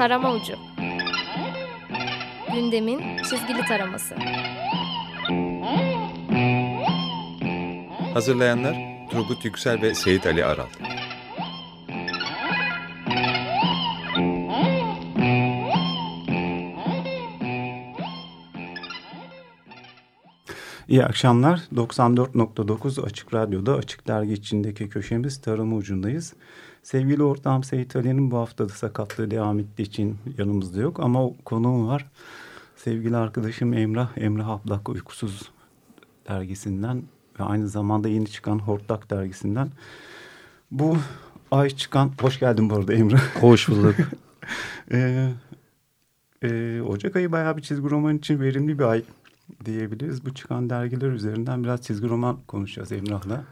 Tarama 0.00 0.32
Ucu 0.32 0.54
Gündemin 2.52 3.16
çizgili 3.16 3.64
taraması 3.68 4.14
Hazırlayanlar 8.14 8.76
Turgut 9.10 9.44
Yüksel 9.44 9.82
ve 9.82 9.94
Seyit 9.94 10.26
Ali 10.26 10.44
Aral 10.44 10.66
İyi 20.88 21.04
akşamlar. 21.04 21.58
94.9 21.74 23.02
Açık 23.06 23.34
Radyo'da 23.34 23.74
Açık 23.74 24.08
Dergi 24.08 24.32
içindeki 24.32 24.88
köşemiz 24.88 25.40
Tarama 25.40 25.76
Ucu'ndayız. 25.76 26.34
Sevgili 26.82 27.22
ortağım 27.22 27.64
Seyit 27.64 27.96
Ali'nin 27.96 28.30
bu 28.30 28.36
hafta 28.36 28.68
da 28.68 28.72
sakatlığı 28.72 29.30
devam 29.30 29.58
ettiği 29.58 29.82
için 29.82 30.18
yanımızda 30.38 30.80
yok. 30.80 31.00
Ama 31.00 31.30
konuğum 31.44 31.88
var. 31.88 32.06
Sevgili 32.76 33.16
arkadaşım 33.16 33.72
Emrah, 33.72 34.18
Emrah 34.18 34.48
Ablak 34.48 34.88
Uykusuz 34.88 35.50
dergisinden 36.28 37.02
ve 37.40 37.44
aynı 37.44 37.68
zamanda 37.68 38.08
yeni 38.08 38.26
çıkan 38.26 38.58
Hortlak 38.58 39.10
dergisinden. 39.10 39.70
Bu 40.70 40.96
ay 41.50 41.70
çıkan, 41.70 42.12
hoş 42.20 42.38
geldin 42.40 42.70
bu 42.70 42.74
arada 42.74 42.94
Emrah. 42.94 43.42
Hoş 43.42 43.68
bulduk. 43.68 43.94
ee, 44.92 45.30
e, 46.42 46.80
Ocak 46.80 47.16
ayı 47.16 47.32
bayağı 47.32 47.56
bir 47.56 47.62
çizgi 47.62 47.90
roman 47.90 48.18
için 48.18 48.40
verimli 48.40 48.78
bir 48.78 48.84
ay 48.84 49.02
diyebiliriz. 49.64 50.26
Bu 50.26 50.34
çıkan 50.34 50.70
dergiler 50.70 51.08
üzerinden 51.08 51.64
biraz 51.64 51.82
çizgi 51.82 52.08
roman 52.08 52.38
konuşacağız 52.46 52.92
Emrah'la. 52.92 53.44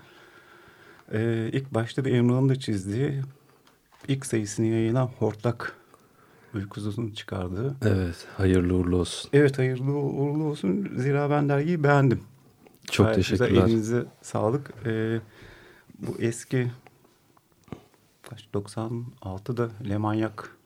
Ee, 1.13 1.51
ilk 1.53 1.75
başta 1.75 2.05
bir 2.05 2.13
Emrah'ın 2.13 2.49
da 2.49 2.59
çizdiği 2.59 3.23
ilk 4.09 4.27
sayısını 4.27 4.67
yayınlanan 4.67 5.11
Hortlak 5.19 5.77
Uykusuz'un 6.55 7.11
çıkardığı. 7.11 7.77
Evet, 7.83 8.27
hayırlı 8.37 8.75
uğurlu 8.75 8.97
olsun. 8.97 9.31
Evet, 9.33 9.59
hayırlı 9.59 9.93
uğurlu 9.93 10.45
olsun. 10.45 10.91
Zira 10.97 11.31
ben 11.31 11.49
dergiyi 11.49 11.85
beğendim. 11.85 12.21
Çok 12.91 13.07
Gayet 13.07 13.17
teşekkürler. 13.17 13.49
Güzel, 13.49 13.63
elinize 13.63 14.07
sağlık. 14.23 14.73
Ee, 14.87 15.21
bu 15.99 16.17
eski 16.19 16.71
kaç 18.23 18.49
96'da 18.55 19.71
Lemanyak 19.89 20.57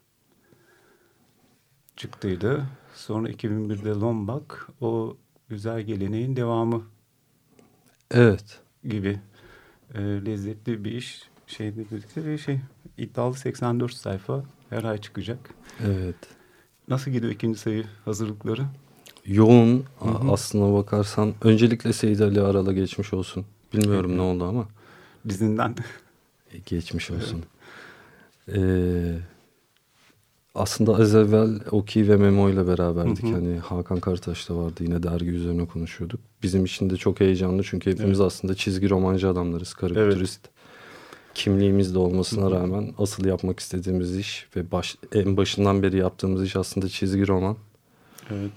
çıktıydı. 1.96 2.66
Sonra 2.94 3.30
2001'de 3.30 3.88
Lombak 3.90 4.68
o 4.80 5.16
güzel 5.48 5.82
geleneğin 5.82 6.36
devamı. 6.36 6.82
Evet. 8.10 8.60
Gibi 8.84 9.20
e, 9.94 10.00
lezzetli 10.00 10.84
bir 10.84 10.92
iş 10.92 11.22
birlikte 11.60 12.24
ve 12.24 12.38
şey 12.38 12.60
iddialı 12.98 13.34
84 13.34 13.94
sayfa 13.94 14.44
her 14.70 14.84
ay 14.84 14.98
çıkacak. 14.98 15.54
Evet. 15.86 16.16
Nasıl 16.88 17.10
gidiyor 17.10 17.32
ikinci 17.32 17.58
sayı 17.58 17.84
hazırlıkları? 18.04 18.62
Yoğun 19.26 19.84
Hı 19.98 20.04
-hı. 20.04 20.32
aslına 20.32 20.74
bakarsan. 20.74 21.34
Öncelikle 21.42 21.92
Seyit 21.92 22.20
Ali 22.20 22.40
Aral'a 22.40 22.72
geçmiş 22.72 23.12
olsun. 23.14 23.46
Bilmiyorum 23.74 24.10
evet. 24.10 24.20
ne 24.20 24.26
oldu 24.26 24.44
ama. 24.44 24.68
Dizinden. 25.28 25.74
E, 26.52 26.58
geçmiş 26.58 27.10
olsun. 27.10 27.44
Evet. 28.48 28.58
Ee, 28.58 29.18
aslında 30.54 30.96
az 30.96 31.14
evvel 31.14 31.60
Oki 31.70 32.08
ve 32.08 32.16
Memo 32.16 32.50
ile 32.50 32.66
beraberdik. 32.66 33.22
Hı 33.22 33.26
hı. 33.26 33.32
Hani 33.32 33.58
Hakan 33.58 34.00
Karataş 34.00 34.48
da 34.48 34.56
vardı 34.56 34.84
yine 34.84 35.02
dergi 35.02 35.30
üzerine 35.30 35.66
konuşuyorduk. 35.66 36.20
Bizim 36.42 36.64
için 36.64 36.90
de 36.90 36.96
çok 36.96 37.20
heyecanlı 37.20 37.62
çünkü 37.62 37.90
hepimiz 37.90 38.20
evet. 38.20 38.26
aslında 38.26 38.54
çizgi 38.54 38.90
romancı 38.90 39.28
adamlarız, 39.28 39.74
karikatürist. 39.74 40.40
Evet. 40.44 40.52
Kimliğimiz 41.34 41.94
de 41.94 41.98
olmasına 41.98 42.44
hı 42.44 42.46
hı. 42.46 42.50
rağmen 42.50 42.94
asıl 42.98 43.24
yapmak 43.24 43.60
istediğimiz 43.60 44.16
iş 44.16 44.46
ve 44.56 44.70
baş, 44.72 44.96
en 45.12 45.36
başından 45.36 45.82
beri 45.82 45.96
yaptığımız 45.96 46.44
iş 46.44 46.56
aslında 46.56 46.88
çizgi 46.88 47.28
roman. 47.28 47.56
Evet. 48.30 48.50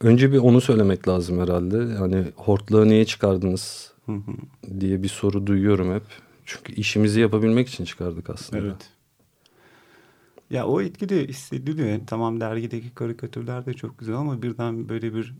Önce 0.00 0.32
bir 0.32 0.38
onu 0.38 0.60
söylemek 0.60 1.08
lazım 1.08 1.40
herhalde. 1.40 1.94
Hani 1.94 2.24
hortlağı 2.36 2.88
niye 2.88 3.04
çıkardınız 3.04 3.92
hı 4.06 4.12
hı. 4.12 4.80
diye 4.80 5.02
bir 5.02 5.08
soru 5.08 5.46
duyuyorum 5.46 5.94
hep. 5.94 6.02
Çünkü 6.44 6.72
işimizi 6.72 7.20
yapabilmek 7.20 7.68
için 7.68 7.84
çıkardık 7.84 8.30
aslında. 8.30 8.62
Evet. 8.62 8.97
Ya 10.50 10.66
o 10.66 10.80
etki 10.82 11.08
de 11.08 11.26
hissediliyor. 11.26 12.00
Tamam 12.06 12.40
dergideki 12.40 12.90
karikatürler 12.90 13.66
de 13.66 13.74
çok 13.74 13.98
güzel 13.98 14.16
ama 14.16 14.42
birden 14.42 14.88
böyle 14.88 15.14
bir 15.14 15.34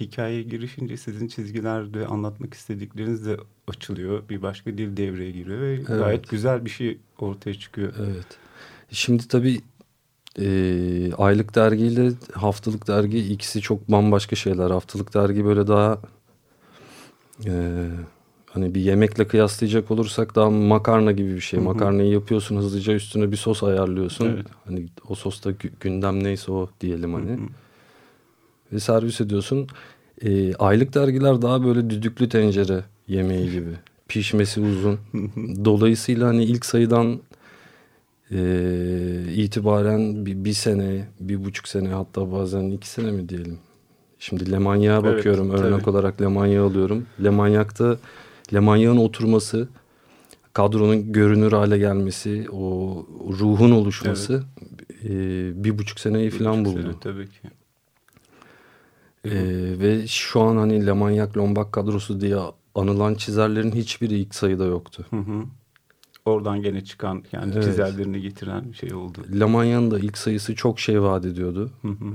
hikayeye 0.00 0.42
girişince 0.42 0.96
sizin 0.96 1.28
çizgilerde 1.28 2.06
anlatmak 2.06 2.54
istedikleriniz 2.54 3.26
de 3.26 3.36
açılıyor. 3.68 4.28
Bir 4.28 4.42
başka 4.42 4.78
dil 4.78 4.96
devreye 4.96 5.30
giriyor 5.30 5.60
ve 5.60 5.74
evet. 5.74 5.86
gayet 5.86 6.28
güzel 6.28 6.64
bir 6.64 6.70
şey 6.70 6.98
ortaya 7.18 7.54
çıkıyor. 7.54 7.92
Evet. 7.98 8.26
Şimdi 8.90 9.28
tabii 9.28 9.60
e, 10.38 11.12
aylık 11.14 11.54
dergiyle 11.54 12.12
haftalık 12.32 12.88
dergi 12.88 13.18
ikisi 13.18 13.60
çok 13.60 13.90
bambaşka 13.90 14.36
şeyler. 14.36 14.70
Haftalık 14.70 15.14
dergi 15.14 15.44
böyle 15.44 15.66
daha 15.66 15.98
e, 17.46 17.86
Hani 18.54 18.74
bir 18.74 18.80
yemekle 18.80 19.28
kıyaslayacak 19.28 19.90
olursak 19.90 20.34
daha 20.34 20.50
makarna 20.50 21.12
gibi 21.12 21.34
bir 21.34 21.40
şey. 21.40 21.60
Hı 21.60 21.62
hı. 21.62 21.66
Makarnayı 21.66 22.10
yapıyorsun 22.10 22.56
hızlıca 22.56 22.92
üstüne 22.92 23.32
bir 23.32 23.36
sos 23.36 23.62
ayarlıyorsun. 23.62 24.26
Evet. 24.26 24.46
Hani 24.64 24.86
o 25.08 25.14
sosta 25.14 25.52
gündem 25.80 26.24
neyse 26.24 26.52
o 26.52 26.70
diyelim 26.80 27.14
hani. 27.14 27.30
Hı 27.30 27.34
hı. 27.34 27.38
Ve 28.72 28.80
servis 28.80 29.20
ediyorsun. 29.20 29.66
E, 30.22 30.54
aylık 30.54 30.94
dergiler 30.94 31.42
daha 31.42 31.64
böyle 31.64 31.90
düdüklü 31.90 32.28
tencere 32.28 32.84
yemeği 33.08 33.50
gibi. 33.50 33.70
Pişmesi 34.08 34.60
uzun. 34.60 34.98
Dolayısıyla 35.64 36.28
hani 36.28 36.44
ilk 36.44 36.66
sayıdan 36.66 37.20
e, 38.30 38.38
itibaren 39.34 40.26
bir, 40.26 40.44
bir 40.44 40.52
sene, 40.52 41.08
bir 41.20 41.44
buçuk 41.44 41.68
sene 41.68 41.88
hatta 41.88 42.32
bazen 42.32 42.70
iki 42.70 42.88
sene 42.88 43.10
mi 43.10 43.28
diyelim. 43.28 43.58
Şimdi 44.18 44.52
Lemanya'ya 44.52 45.04
bakıyorum. 45.04 45.50
Evet, 45.50 45.60
Örnek 45.60 45.80
tabii. 45.80 45.90
olarak 45.90 46.22
Lemanya 46.22 46.64
alıyorum. 46.64 47.06
Lemanyak'ta 47.24 47.96
Lemanya'nın 48.52 48.96
oturması, 48.96 49.68
kadronun 50.52 51.12
görünür 51.12 51.52
hale 51.52 51.78
gelmesi, 51.78 52.46
o 52.52 53.06
ruhun 53.40 53.70
oluşması 53.70 54.44
evet. 54.90 55.10
e, 55.10 55.64
bir 55.64 55.78
buçuk 55.78 56.00
seneyi 56.00 56.32
bir 56.32 56.38
falan 56.38 56.64
buldu. 56.64 56.82
Sene, 56.82 57.00
tabii 57.00 57.26
ki. 57.26 57.50
E, 59.24 59.32
ve 59.80 60.06
şu 60.06 60.40
an 60.40 60.56
hani 60.56 60.86
Lemanyak 60.86 61.36
Lombak 61.36 61.72
kadrosu 61.72 62.20
diye 62.20 62.36
anılan 62.74 63.14
çizerlerin 63.14 63.72
hiçbiri 63.72 64.14
ilk 64.18 64.34
sayıda 64.34 64.64
yoktu. 64.64 65.06
Hı 65.10 65.16
hı. 65.16 65.44
Oradan 66.24 66.62
gene 66.62 66.84
çıkan 66.84 67.24
yani 67.32 67.52
evet. 67.54 67.64
çizerlerini 67.64 68.20
getiren 68.20 68.72
bir 68.72 68.76
şey 68.76 68.94
oldu. 68.94 69.18
Lamanya'nın 69.32 69.90
da 69.90 69.98
ilk 69.98 70.18
sayısı 70.18 70.54
çok 70.54 70.80
şey 70.80 71.02
vaat 71.02 71.24
ediyordu. 71.24 71.70
Hı 71.82 71.88
hı. 71.88 72.14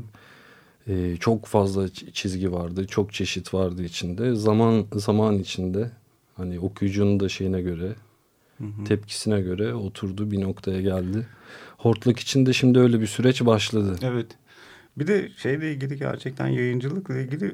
Ee, 0.87 1.17
çok 1.19 1.45
fazla 1.45 1.89
çizgi 1.89 2.51
vardı, 2.51 2.87
çok 2.87 3.13
çeşit 3.13 3.53
vardı 3.53 3.83
içinde. 3.83 4.35
Zaman 4.35 4.85
zaman 4.93 5.37
içinde 5.37 5.91
Hani 6.39 6.59
okuyucunun 6.59 7.19
da 7.19 7.29
şeyine 7.29 7.61
göre, 7.61 7.95
hı 8.57 8.63
hı. 8.63 8.83
tepkisine 8.83 9.41
göre 9.41 9.73
oturdu 9.73 10.31
bir 10.31 10.41
noktaya 10.41 10.81
geldi. 10.81 11.27
Hortlak 11.77 12.19
için 12.19 12.45
de 12.45 12.53
şimdi 12.53 12.79
öyle 12.79 13.01
bir 13.01 13.07
süreç 13.07 13.45
başladı. 13.45 13.95
Evet. 14.01 14.27
Bir 14.97 15.07
de 15.07 15.29
şeyle 15.37 15.71
ilgili 15.71 15.97
gerçekten 15.97 16.47
yayıncılıkla 16.47 17.17
ilgili 17.17 17.53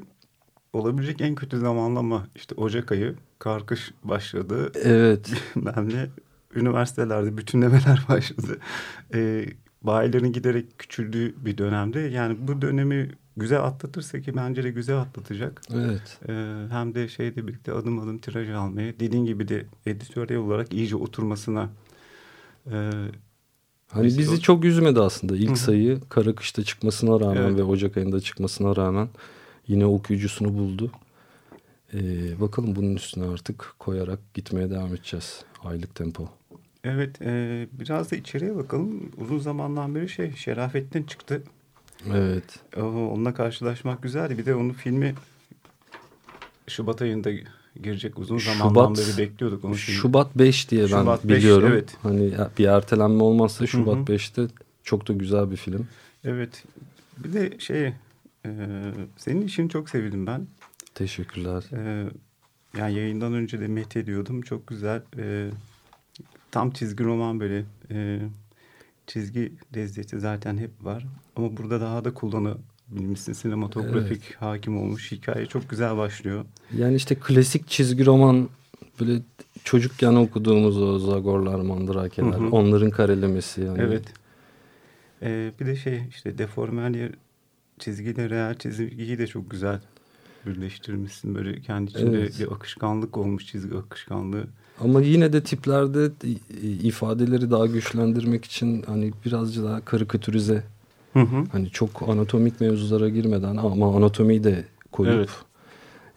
olabilecek 0.72 1.20
en 1.20 1.34
kötü 1.34 1.58
zamanlama 1.58 2.26
işte 2.34 2.54
Ocak 2.54 2.92
ayı 2.92 3.14
karkış 3.38 3.94
başladı. 4.04 4.72
Evet. 4.82 5.32
ben 5.56 5.90
de 5.90 6.10
üniversitelerde 6.54 7.36
bütünlemeler 7.36 8.04
başladı. 8.08 8.58
Ee, 9.14 9.46
bayilerin 9.82 10.32
giderek 10.32 10.78
küçüldüğü 10.78 11.34
bir 11.44 11.58
dönemde 11.58 12.00
yani 12.00 12.36
bu 12.48 12.62
dönemi 12.62 13.10
güzel 13.36 13.64
atlatırsa 13.64 14.20
ki 14.20 14.36
bence 14.36 14.64
de 14.64 14.70
güzel 14.70 14.98
atlatacak. 14.98 15.62
Evet. 15.74 16.18
Ee, 16.28 16.66
hem 16.70 16.94
de 16.94 17.08
şeyde 17.08 17.46
birlikte 17.46 17.72
adım 17.72 17.98
adım 17.98 18.18
tiraj 18.18 18.50
almaya 18.50 19.00
dediğin 19.00 19.24
gibi 19.24 19.48
de 19.48 19.66
editörel 19.86 20.36
olarak 20.36 20.72
iyice 20.72 20.96
oturmasına 20.96 21.70
e, 22.72 22.90
Hani 23.88 24.06
bizi 24.06 24.34
o... 24.34 24.36
çok 24.36 24.64
üzmedi 24.64 25.00
aslında 25.00 25.36
ilk 25.36 25.48
Hı-hı. 25.48 25.56
sayı 25.56 26.00
kara 26.08 26.34
kışta 26.34 26.62
çıkmasına 26.62 27.20
rağmen 27.20 27.42
evet. 27.42 27.58
ve 27.58 27.62
Ocak 27.62 27.96
ayında 27.96 28.20
çıkmasına 28.20 28.76
rağmen 28.76 29.08
yine 29.68 29.86
okuyucusunu 29.86 30.54
buldu. 30.54 30.92
Ee, 31.94 32.40
bakalım 32.40 32.76
bunun 32.76 32.96
üstüne 32.96 33.28
artık 33.28 33.74
koyarak 33.78 34.34
gitmeye 34.34 34.70
devam 34.70 34.94
edeceğiz 34.94 35.44
aylık 35.64 35.94
tempo. 35.94 36.28
Evet 36.84 37.22
e, 37.22 37.66
biraz 37.72 38.10
da 38.10 38.16
içeriye 38.16 38.56
bakalım. 38.56 39.12
Uzun 39.16 39.38
zamandan 39.38 39.94
beri 39.94 40.08
şey 40.08 40.32
Şerafettin 40.32 41.02
çıktı. 41.02 41.42
Evet. 42.14 42.60
Onunla 42.76 43.34
karşılaşmak 43.34 44.02
güzeldi. 44.02 44.38
Bir 44.38 44.46
de 44.46 44.54
onun 44.54 44.72
filmi 44.72 45.14
Şubat 46.68 47.02
ayında 47.02 47.30
girecek 47.82 48.18
uzun 48.18 48.38
zamandan 48.38 48.94
Şubat, 48.94 48.98
beri 48.98 49.18
bekliyorduk. 49.18 49.64
Onun 49.64 49.74
Şubat 49.74 50.38
5 50.38 50.70
diye 50.70 50.88
Şubat 50.88 51.24
ben 51.24 51.28
5, 51.28 51.38
biliyorum. 51.38 51.68
Evet. 51.72 51.96
Hani 52.02 52.32
bir 52.58 52.64
ertelenme 52.64 53.22
olmazsa 53.22 53.66
Şubat 53.66 53.96
5'te 53.96 54.54
çok 54.82 55.08
da 55.08 55.12
güzel 55.12 55.50
bir 55.50 55.56
film. 55.56 55.88
Evet. 56.24 56.64
Bir 57.18 57.32
de 57.32 57.58
şey 57.58 57.92
e, 58.46 58.50
senin 59.16 59.42
işini 59.42 59.70
çok 59.70 59.90
sevdim 59.90 60.26
ben. 60.26 60.46
Teşekkürler. 60.94 61.64
E, 61.72 62.08
yani 62.78 62.94
yayından 62.94 63.32
önce 63.32 63.60
de 63.60 63.68
met 63.68 63.96
ediyordum. 63.96 64.42
Çok 64.42 64.66
güzel. 64.66 65.02
E, 65.18 65.50
tam 66.50 66.70
çizgi 66.70 67.04
roman 67.04 67.40
böyle 67.40 67.64
e, 67.90 68.20
çizgi 69.06 69.52
lezzeti 69.76 70.20
zaten 70.20 70.58
hep 70.58 70.70
var. 70.82 71.06
Ama 71.36 71.56
burada 71.56 71.80
daha 71.80 72.04
da 72.04 72.14
kullanabilmişsin. 72.14 73.32
Sinematografik 73.32 74.34
hakim 74.34 74.78
olmuş. 74.78 75.12
Hikaye 75.12 75.46
çok 75.46 75.70
güzel 75.70 75.96
başlıyor. 75.96 76.44
Yani 76.76 76.94
işte 76.94 77.14
klasik 77.14 77.68
çizgi 77.68 78.06
roman 78.06 78.48
böyle 79.00 79.22
çocukken 79.64 80.12
okuduğumuz 80.14 80.82
o 80.82 80.98
Zagorlar, 80.98 81.60
Mandrakeler, 81.60 82.28
Hı 82.28 82.36
hı. 82.36 82.48
onların 82.50 82.90
karelemesi 82.90 83.60
yani. 83.60 83.78
Evet. 83.82 84.04
Ee, 85.22 85.52
bir 85.60 85.66
de 85.66 85.76
şey 85.76 86.02
işte 86.10 86.38
deformel 86.38 87.12
çizgiyle 87.78 88.30
real 88.30 88.54
çizgiyi 88.54 89.18
de 89.18 89.26
çok 89.26 89.50
güzel 89.50 89.80
birleştirmişsin. 90.46 91.34
Böyle 91.34 91.60
kendi 91.60 91.90
içinde 91.90 92.18
Evet. 92.18 92.40
bir 92.40 92.52
akışkanlık 92.52 93.16
olmuş 93.16 93.46
çizgi 93.46 93.76
akışkanlığı. 93.76 94.46
Ama 94.80 95.00
yine 95.00 95.32
de 95.32 95.42
tiplerde 95.42 96.10
i- 96.24 96.86
ifadeleri 96.88 97.50
daha 97.50 97.66
güçlendirmek 97.66 98.44
için 98.44 98.82
hani 98.82 99.12
birazcık 99.24 99.64
daha 99.64 99.84
karikatürize 99.84 100.64
Hı 101.12 101.20
hı. 101.20 101.44
hani 101.52 101.70
çok 101.70 102.08
anatomik 102.08 102.60
mevzulara 102.60 103.08
girmeden 103.08 103.56
ama 103.56 103.96
anatomiyi 103.96 104.44
de 104.44 104.64
koyup 104.92 105.12
Evet. 105.12 105.28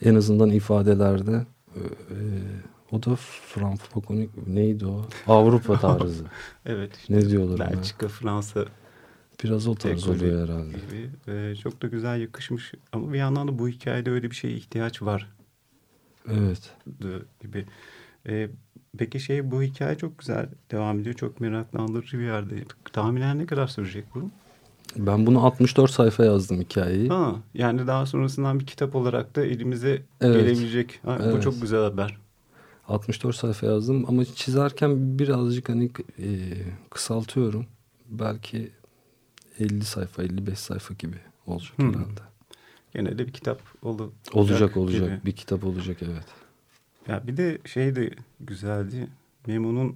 en 0.01 0.15
azından 0.15 0.49
ifadelerde 0.49 1.45
e, 1.75 1.79
e, 1.79 2.17
o 2.91 3.03
da 3.03 3.15
Frankofonik 3.53 4.47
neydi 4.47 4.85
o? 4.85 5.05
Avrupa 5.27 5.79
tarzı. 5.79 6.23
Evet. 6.65 6.97
işte 6.97 7.13
ne 7.15 7.29
diyorlar 7.29 7.65
ona? 7.65 7.71
Belçika, 7.71 8.07
Fransa 8.07 8.65
Biraz 9.43 9.67
o 9.67 9.75
tarz 9.75 10.07
oluyor 10.07 10.49
herhalde. 10.49 10.69
gibi. 10.71 11.09
Ee, 11.27 11.55
çok 11.63 11.81
da 11.81 11.87
güzel 11.87 12.21
yakışmış. 12.21 12.73
Ama 12.91 13.13
bir 13.13 13.17
yandan 13.17 13.47
da 13.47 13.59
bu 13.59 13.69
hikayede 13.69 14.11
öyle 14.11 14.31
bir 14.31 14.35
şeye 14.35 14.53
ihtiyaç 14.53 15.01
var 15.01 15.29
Evet. 16.31 16.71
gibi. 17.41 17.65
Ee, 18.29 18.49
peki 18.97 19.19
şey 19.19 19.51
bu 19.51 19.63
hikaye 19.63 19.97
çok 19.97 20.19
güzel 20.19 20.49
devam 20.71 20.99
ediyor. 20.99 21.15
Çok 21.15 21.39
meraklandırıcı 21.39 22.19
bir 22.19 22.23
yerde. 22.23 22.55
Tahminen 22.93 23.39
ne 23.39 23.45
kadar 23.45 23.67
sürecek 23.67 24.05
bu? 24.15 24.29
Ben 24.95 25.25
bunu 25.25 25.45
64 25.45 25.91
sayfa 25.91 26.25
yazdım 26.25 26.59
hikayeyi. 26.61 27.09
Ha, 27.09 27.35
yani 27.53 27.87
daha 27.87 28.05
sonrasından 28.05 28.59
bir 28.59 28.65
kitap 28.65 28.95
olarak 28.95 29.35
da 29.35 29.45
elimize 29.45 30.01
Evet. 30.21 30.35
gelebilecek. 30.35 30.99
Ha, 31.05 31.17
Bu 31.19 31.23
Evet. 31.23 31.43
çok 31.43 31.61
güzel 31.61 31.79
haber. 31.83 32.17
64 32.87 33.35
sayfa 33.35 33.65
yazdım 33.67 34.05
ama 34.07 34.25
çizerken 34.25 35.19
birazcık 35.19 35.69
hani 35.69 35.91
e, 36.19 36.27
kısaltıyorum. 36.89 37.65
Belki 38.09 38.71
50 39.59 39.83
sayfa, 39.85 40.23
55 40.23 40.59
sayfa 40.59 40.93
gibi 40.93 41.17
olacak 41.47 41.77
Hı. 41.79 41.83
herhalde. 41.83 42.21
Gene 42.93 43.17
de 43.17 43.27
bir 43.27 43.33
kitap 43.33 43.61
olur. 43.81 44.11
Olacak 44.33 44.77
olacak. 44.77 45.01
gibi. 45.01 45.19
Bir 45.25 45.31
kitap 45.31 45.63
olacak 45.63 45.97
evet. 46.01 46.25
Ya 47.09 47.23
bir 47.27 47.37
de 47.37 47.57
şey 47.65 47.95
de 47.95 48.09
güzeldi. 48.39 49.07
Memo'nun 49.47 49.95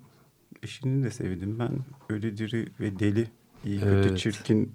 eşini 0.64 1.04
de 1.04 1.12
sevdim 1.12 1.60
ben. 1.60 1.70
Öyle 2.10 2.38
diri 2.38 2.68
ve 2.80 3.00
deli, 3.00 3.28
iyi 3.66 3.80
kötü 3.80 3.92
Evet. 3.92 4.18
çirkin 4.18 4.72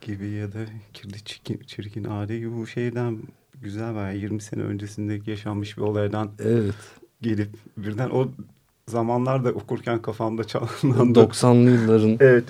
gibi 0.00 0.28
ya 0.28 0.52
da 0.52 0.58
kirli 0.94 1.24
çirkin, 1.24 1.60
çirkin 1.66 2.04
adi 2.04 2.38
gibi 2.38 2.56
bu 2.56 2.66
şeyden 2.66 3.18
güzel 3.62 3.94
var. 3.94 4.12
20 4.12 4.40
sene 4.42 4.62
öncesinde 4.62 5.20
yaşanmış 5.30 5.76
bir 5.76 5.82
olaydan 5.82 6.30
Evet. 6.44 6.74
gelip 7.22 7.48
birden 7.76 8.10
o 8.10 8.28
zamanlarda 8.88 9.50
okurken 9.52 10.02
kafamda 10.02 10.46
canlandı. 10.46 11.18
90'lı 11.20 11.70
yılların 11.70 12.16
Evet. 12.20 12.44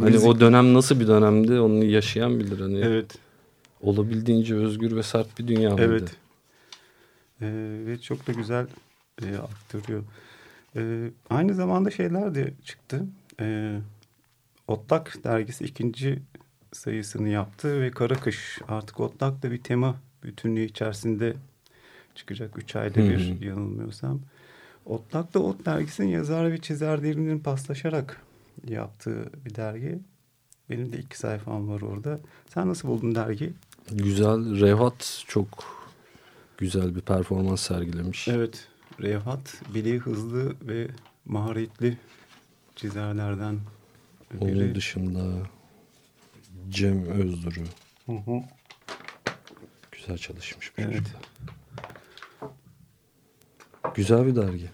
hani 0.00 0.10
müzik- 0.10 0.26
o 0.28 0.40
dönem 0.40 0.74
nasıl 0.74 1.00
bir 1.00 1.08
dönemdi 1.08 1.60
onu 1.60 1.84
yaşayan 1.84 2.40
bilir 2.40 2.60
hani. 2.60 2.78
Evet. 2.78 3.18
Olabildiğince 3.80 4.54
özgür 4.54 4.96
ve 4.96 5.02
sert 5.02 5.38
bir 5.38 5.48
dünya 5.48 5.70
mıydı? 5.70 5.82
Evet. 5.84 6.16
Ee, 7.42 7.46
ve 7.86 8.00
çok 8.00 8.26
da 8.26 8.32
güzel 8.32 8.66
e, 9.22 9.36
aktarıyor. 9.36 10.04
Ee, 10.76 11.10
aynı 11.30 11.54
zamanda 11.54 11.90
şeyler 11.90 12.34
de 12.34 12.52
çıktı. 12.64 13.06
Ee, 13.40 13.78
Otlak 14.68 15.24
dergisi 15.24 15.64
ikinci 15.64 16.22
sayısını 16.72 17.28
yaptı 17.28 17.80
ve 17.80 17.90
Kara 17.90 18.14
Kış 18.14 18.58
artık 18.68 19.00
Otlak 19.00 19.42
da 19.42 19.50
bir 19.50 19.62
tema 19.62 19.96
bütünlüğü 20.22 20.64
içerisinde 20.64 21.36
çıkacak. 22.14 22.58
Üç 22.58 22.76
ayda 22.76 22.96
bir 22.96 23.40
hı. 23.40 23.44
yanılmıyorsam. 23.44 24.20
Otlak 24.86 25.34
da 25.34 25.42
Ot 25.42 25.66
dergisinin 25.66 26.08
yazar 26.08 26.52
ve 26.52 26.58
çizerlerinin 26.58 27.38
paslaşarak 27.38 28.22
yaptığı 28.68 29.30
bir 29.44 29.54
dergi. 29.54 29.98
Benim 30.70 30.92
de 30.92 30.98
iki 30.98 31.18
sayfam 31.18 31.68
var 31.68 31.80
orada. 31.80 32.20
Sen 32.54 32.68
nasıl 32.68 32.88
buldun 32.88 33.14
dergi? 33.14 33.52
Güzel. 33.92 34.60
Rehat 34.60 35.24
çok 35.28 35.75
güzel 36.58 36.94
bir 36.94 37.00
performans 37.00 37.60
sergilemiş. 37.60 38.28
Evet, 38.28 38.68
Revhat 39.02 39.54
bileği 39.74 39.98
hızlı 39.98 40.54
ve 40.62 40.88
maharetli 41.24 41.98
çizerlerden 42.76 43.58
Onun 44.40 44.54
biri. 44.54 44.74
dışında 44.74 45.22
Cem 46.68 47.04
Özduru 47.06 47.60
Hı 48.06 48.12
hı. 48.12 48.40
güzel 49.92 50.18
çalışmış 50.18 50.72
Evet. 50.78 50.92
çocuk. 50.92 51.06
Güzel 53.94 54.26
bir 54.26 54.36
dergi. 54.36 54.70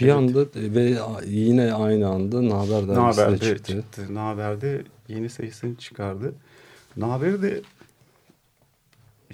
Bir 0.00 0.04
Evet. 0.04 0.14
anda 0.14 0.46
ve 0.54 0.98
yine 1.26 1.72
aynı 1.72 2.08
anda 2.08 2.48
Naber 2.48 2.70
dergisi 2.88 2.88
de 2.88 2.94
Naber'de 3.24 3.38
çıktı. 3.38 3.72
çıktı. 3.72 4.14
Naber'de 4.14 4.82
yeni 5.08 5.30
sayısını 5.30 5.76
çıkardı. 5.76 6.34
Naber'i 6.96 7.42
de 7.42 7.62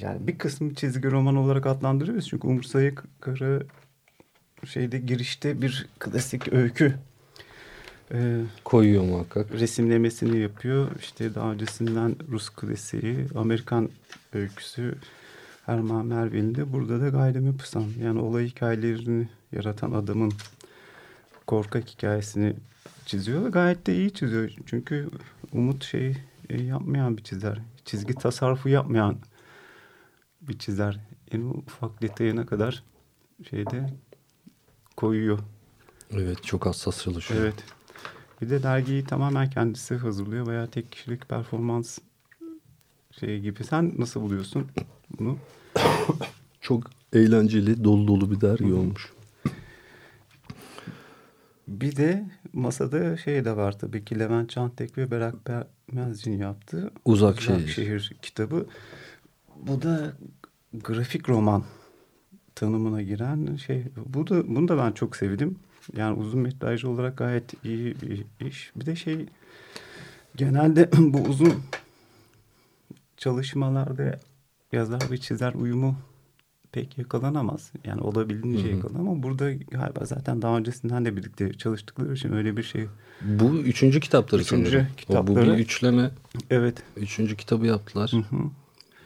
yani 0.00 0.26
bir 0.26 0.38
kısmı 0.38 0.74
çizgi 0.74 1.10
roman 1.10 1.36
olarak 1.36 1.66
adlandırıyoruz. 1.66 2.28
Çünkü 2.28 2.46
Umur 2.46 2.62
Sayık 2.62 3.04
Kara 3.20 3.62
şeyde 4.66 4.98
girişte 4.98 5.62
bir 5.62 5.86
klasik 5.98 6.52
öykü 6.52 6.94
e, 8.12 8.40
Koyuyor 8.64 9.04
muhakkak. 9.04 9.52
resimlemesini 9.52 10.38
yapıyor. 10.38 10.88
İşte 11.00 11.34
daha 11.34 11.52
öncesinden 11.52 12.16
Rus 12.30 12.50
klasiği, 12.50 13.26
Amerikan 13.34 13.90
öyküsü 14.32 14.94
Herman 15.66 16.06
Melville'in 16.06 16.54
de 16.54 16.72
burada 16.72 17.00
da 17.00 17.08
Gaydemir 17.08 17.58
Pısan. 17.58 17.86
Yani 18.02 18.20
olay 18.20 18.46
hikayelerini 18.46 19.28
yaratan 19.52 19.92
adamın 19.92 20.32
korkak 21.46 21.88
hikayesini 21.88 22.54
çiziyor 23.06 23.44
ve 23.44 23.48
gayet 23.48 23.86
de 23.86 23.96
iyi 23.96 24.14
çiziyor. 24.14 24.50
Çünkü 24.66 25.08
Umut 25.52 25.84
şey 25.84 26.16
e, 26.50 26.62
yapmayan 26.62 27.16
bir 27.16 27.22
çizer. 27.22 27.58
Çizgi 27.84 28.14
tasarrufu 28.14 28.68
yapmayan 28.68 29.16
bir 30.48 30.58
çizer. 30.58 31.00
En 31.30 31.40
ufak 31.40 32.02
detayına 32.02 32.46
kadar 32.46 32.84
şeyde 33.50 33.86
koyuyor. 34.96 35.38
Evet 36.10 36.44
çok 36.44 36.66
hassas 36.66 37.02
çalışıyor. 37.02 37.40
Evet. 37.42 37.64
Bir 38.42 38.50
de 38.50 38.62
dergiyi 38.62 39.04
tamamen 39.04 39.50
kendisi 39.50 39.94
hazırlıyor 39.94 40.46
veya 40.46 40.66
tek 40.66 40.92
kişilik 40.92 41.28
performans 41.28 41.98
şey 43.20 43.40
gibi. 43.40 43.64
Sen 43.64 43.92
nasıl 43.98 44.20
buluyorsun 44.20 44.66
bunu? 45.18 45.38
Çok 46.60 46.90
eğlenceli, 47.12 47.84
dolu 47.84 48.08
dolu 48.08 48.30
bir 48.30 48.40
dergi 48.40 48.72
olmuş. 48.72 49.12
Bir 51.68 51.96
de 51.96 52.30
masada 52.52 53.16
şey 53.16 53.44
de 53.44 53.56
var 53.56 53.78
tabii 53.78 54.04
ki 54.04 54.18
Levent 54.18 54.50
Çantek 54.50 54.98
ve 54.98 55.10
Berak 55.10 55.34
Bermezcin 55.46 56.38
yaptı. 56.38 56.90
Uzak 57.04 57.40
Şehir. 57.40 58.16
kitabı. 58.22 58.66
Bu 59.62 59.82
da 59.82 60.12
grafik 60.74 61.28
roman 61.28 61.64
tanımına 62.54 63.02
giren 63.02 63.56
şey. 63.56 63.84
Bu 64.06 64.26
da 64.26 64.48
bunu 64.48 64.68
da 64.68 64.78
ben 64.78 64.92
çok 64.92 65.16
sevdim. 65.16 65.58
Yani 65.96 66.18
uzun 66.18 66.40
metrajlı 66.40 66.88
olarak 66.88 67.18
gayet 67.18 67.64
iyi 67.64 67.96
bir 68.02 68.46
iş. 68.46 68.72
Bir 68.76 68.86
de 68.86 68.96
şey 68.96 69.26
genelde 70.36 70.90
bu 70.98 71.18
uzun 71.18 71.54
çalışmalarda 73.16 74.20
yazar 74.72 75.10
ve 75.10 75.18
çizer 75.18 75.54
uyumu 75.54 75.96
pek 76.72 76.98
yakalanamaz. 76.98 77.72
Yani 77.84 78.00
olabildiğince 78.00 78.68
yakalanamaz 78.68 79.12
ama 79.12 79.22
burada 79.22 79.52
galiba 79.52 80.04
zaten 80.04 80.42
daha 80.42 80.58
öncesinden 80.58 81.04
de 81.04 81.16
birlikte 81.16 81.52
çalıştıkları 81.52 82.14
için 82.14 82.32
öyle 82.32 82.56
bir 82.56 82.62
şey. 82.62 82.86
Bu 83.20 83.56
üçüncü 83.56 84.00
kitapları 84.00 84.42
Üçüncü 84.42 84.70
sanırım. 84.70 84.86
O, 84.86 84.92
bu 84.92 84.96
kitapları. 84.96 85.52
bir 85.52 85.58
üçleme. 85.58 86.10
Evet. 86.50 86.82
Üçüncü 86.96 87.36
kitabı 87.36 87.66
yaptılar. 87.66 88.12
Hı 88.12 88.36
hı. 88.36 88.50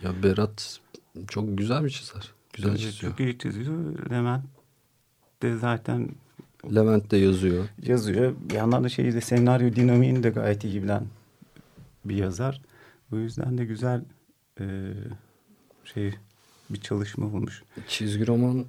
Ya 0.02 0.22
Berat 0.22 0.80
çok 1.28 1.58
güzel 1.58 1.84
bir 1.84 1.90
çizer. 1.90 2.32
Güzel 2.52 2.68
Evet, 2.70 2.80
çiziyor. 2.80 3.12
Çok 3.12 3.20
iyi 3.20 3.38
çiziyor. 3.38 4.10
Levent 4.10 4.44
de 5.42 5.56
zaten 5.56 6.08
Levent 6.74 7.10
de 7.10 7.16
yazıyor. 7.16 7.64
yazıyor. 7.82 8.34
Bir 8.50 8.54
yandan 8.54 8.84
da 8.84 8.88
şeyi 8.88 9.14
de 9.14 9.20
senaryo 9.20 9.74
dinamiğini 9.74 10.22
de 10.22 10.30
gayet 10.30 10.64
iyi 10.64 10.82
bilen 10.82 11.06
bir 12.04 12.16
yazar. 12.16 12.60
Bu 13.10 13.16
yüzden 13.16 13.58
de 13.58 13.64
güzel 13.64 14.04
e, 14.60 14.92
şey 15.84 16.14
bir 16.70 16.80
çalışma 16.80 17.26
olmuş. 17.26 17.62
Çizgi 17.88 18.26
roman 18.26 18.64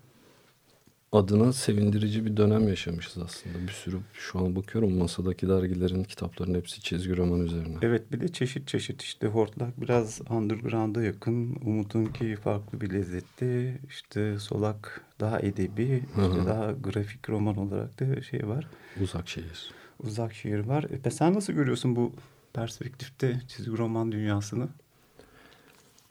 adına 1.12 1.54
sevindirici 1.54 2.26
bir 2.26 2.38
dönem 2.38 2.68
yaşamışız 2.68 3.18
aslında. 3.18 3.68
Bir 3.68 3.72
sürü 3.72 3.98
şu 4.14 4.40
an 4.40 4.56
bakıyorum 4.56 4.98
masadaki 4.98 5.50
dergilerin 5.50 6.04
kitapların 6.04 6.54
hepsi 6.56 6.82
çizgi 6.82 7.18
roman 7.18 7.40
üzerine. 7.40 7.78
Evet 7.82 8.12
bir 8.12 8.22
de 8.22 8.28
çeşit 8.28 8.68
çeşit 8.68 9.02
işte 9.02 9.28
Hortlak 9.28 9.82
biraz 9.82 10.22
underground'a 10.30 11.04
yakın. 11.04 11.56
Umut'unki 11.66 12.36
farklı 12.36 12.82
bir 12.82 12.92
lezzette. 12.94 13.78
İşte 13.90 14.40
Solak 14.40 15.02
daha 15.20 15.40
edebi. 15.40 16.04
İşte 16.10 16.46
daha 16.46 16.72
grafik 16.72 17.30
roman 17.30 17.58
olarak 17.58 18.00
da 18.00 18.22
şey 18.22 18.48
var. 18.48 18.68
Uzak 19.02 19.30
şehir. 19.30 19.72
uzak 20.04 20.34
şehir 20.34 20.60
var. 20.60 20.86
E, 21.06 21.12
sen 21.12 21.34
nasıl 21.34 21.54
görüyorsun 21.54 21.96
bu 21.96 22.14
perspektifte 22.54 23.42
çizgi 23.48 23.72
roman 23.78 24.12
dünyasını? 24.12 24.68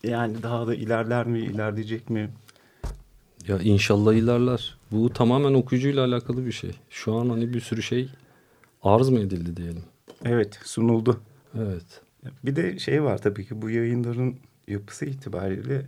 Yani 0.04 0.42
daha 0.42 0.66
da 0.66 0.74
ilerler 0.74 1.26
mi, 1.26 1.38
ilerleyecek 1.40 2.10
mi? 2.10 2.30
Ya 3.48 3.58
inşallah 3.58 4.14
ilerler. 4.14 4.78
Bu 4.92 5.12
tamamen 5.12 5.54
okuyucuyla 5.54 6.04
alakalı 6.04 6.46
bir 6.46 6.52
şey. 6.52 6.70
Şu 6.90 7.14
an 7.14 7.28
hani 7.28 7.54
bir 7.54 7.60
sürü 7.60 7.82
şey 7.82 8.08
arz 8.82 9.08
mı 9.08 9.20
edildi 9.20 9.56
diyelim. 9.56 9.82
Evet, 10.24 10.58
sunuldu. 10.64 11.20
Evet. 11.58 12.00
Bir 12.44 12.56
de 12.56 12.78
şey 12.78 13.02
var 13.02 13.18
tabii 13.22 13.46
ki 13.46 13.62
bu 13.62 13.70
yayınların 13.70 14.36
yapısı 14.68 15.04
itibariyle 15.04 15.86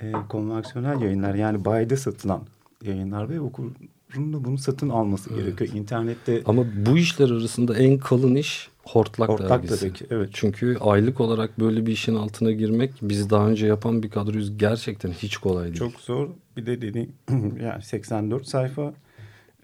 e, 0.00 0.12
konvansiyonel 0.28 1.00
yayınlar 1.00 1.34
yani 1.34 1.64
bayda 1.64 1.96
satılan 1.96 2.42
yayınlar 2.84 3.28
ve 3.28 3.40
okurun 3.40 3.74
da 4.16 4.44
bunu 4.44 4.58
satın 4.58 4.88
alması 4.88 5.30
Evet. 5.34 5.44
gerekiyor. 5.44 5.80
İnternette 5.82 6.42
Ama 6.46 6.64
bu 6.86 6.98
işler 6.98 7.30
arasında 7.30 7.76
en 7.78 7.98
kalın 7.98 8.34
iş 8.34 8.68
Hortlak, 8.92 9.28
Hortlak 9.28 9.50
dergisi. 9.62 9.80
tabii 9.80 9.92
ki, 9.92 10.06
evet. 10.10 10.28
Çünkü 10.32 10.76
aylık 10.80 11.20
olarak 11.20 11.60
böyle 11.60 11.86
bir 11.86 11.92
işin 11.92 12.14
altına 12.16 12.50
girmek 12.52 12.92
bizi 13.02 13.30
daha 13.30 13.48
önce 13.48 13.66
yapan 13.66 14.02
bir 14.02 14.10
kadroyuz. 14.10 14.58
Gerçekten 14.58 15.10
hiç 15.10 15.36
kolay 15.36 15.64
değil. 15.64 15.76
çok 15.76 15.92
zor. 16.00 16.28
Bir 16.56 16.66
de 16.66 16.82
dediğin 16.82 17.14
yani 17.62 17.82
84 17.82 18.46
sayfa 18.46 18.92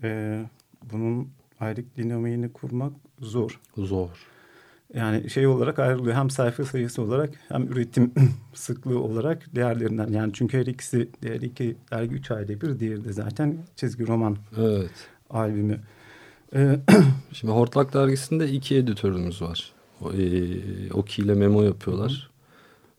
e, 0.02 0.40
bunun 0.92 1.28
aylık 1.60 1.96
dinamiğini 1.96 2.52
kurmak 2.52 2.92
zor. 3.20 3.60
zor. 3.76 4.08
Yani 4.94 5.30
şey 5.30 5.46
olarak 5.46 5.78
ayrılıyor 5.78 6.16
hem 6.16 6.30
sayfa 6.30 6.64
sayısı 6.64 7.02
olarak 7.02 7.30
hem 7.48 7.62
üretim 7.72 8.12
sıklığı 8.54 9.00
olarak 9.02 9.54
diğerlerinden. 9.54 10.08
Yani 10.08 10.32
çünkü 10.32 10.58
her 10.58 10.66
ikisi 10.66 11.08
diğer 11.22 11.40
iki 11.40 11.76
dergi 11.90 12.14
üç 12.14 12.30
ayda 12.30 12.60
bir 12.60 12.78
diğeri 12.80 13.04
de 13.04 13.12
zaten 13.12 13.56
çizgi 13.76 14.06
roman 14.06 14.36
Evet. 14.58 14.90
albümü. 15.30 15.80
Ee, 16.56 16.80
Şimdi 17.32 17.52
Hortlak 17.52 17.94
dergisinde 17.94 18.50
iki 18.50 18.76
editörümüz 18.76 19.42
var. 19.42 19.72
O, 20.00 20.12
e, 20.12 20.92
Oki 20.92 21.22
ile 21.22 21.34
Memo 21.34 21.62
yapıyorlar. 21.62 22.30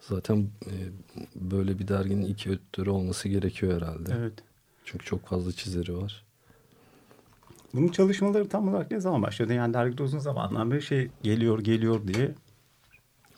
Zaten 0.02 0.48
e, 0.66 0.74
böyle 1.36 1.80
bir 1.80 1.88
derginin 1.88 2.26
iki 2.26 2.50
editörü 2.50 2.90
olması 2.90 3.30
gerekiyor 3.30 3.82
herhalde. 3.82 4.14
evet. 4.20 4.34
Çünkü 4.86 5.06
çok 5.06 5.28
fazla 5.28 5.52
çizeri 5.52 5.98
var. 5.98 6.24
Bunun 7.74 7.88
çalışmaları 7.88 8.50
tam 8.50 8.70
olarak 8.70 8.92
ne 8.92 9.00
zaman 9.00 9.22
başladı? 9.22 9.54
Yani 9.54 9.74
dergide 9.74 10.04
uzun 10.04 10.20
zamandan 10.20 10.72
beri 10.72 10.82
şey 10.82 11.08
geliyor 11.24 11.60
geliyor 11.60 12.08
diye 12.08 12.32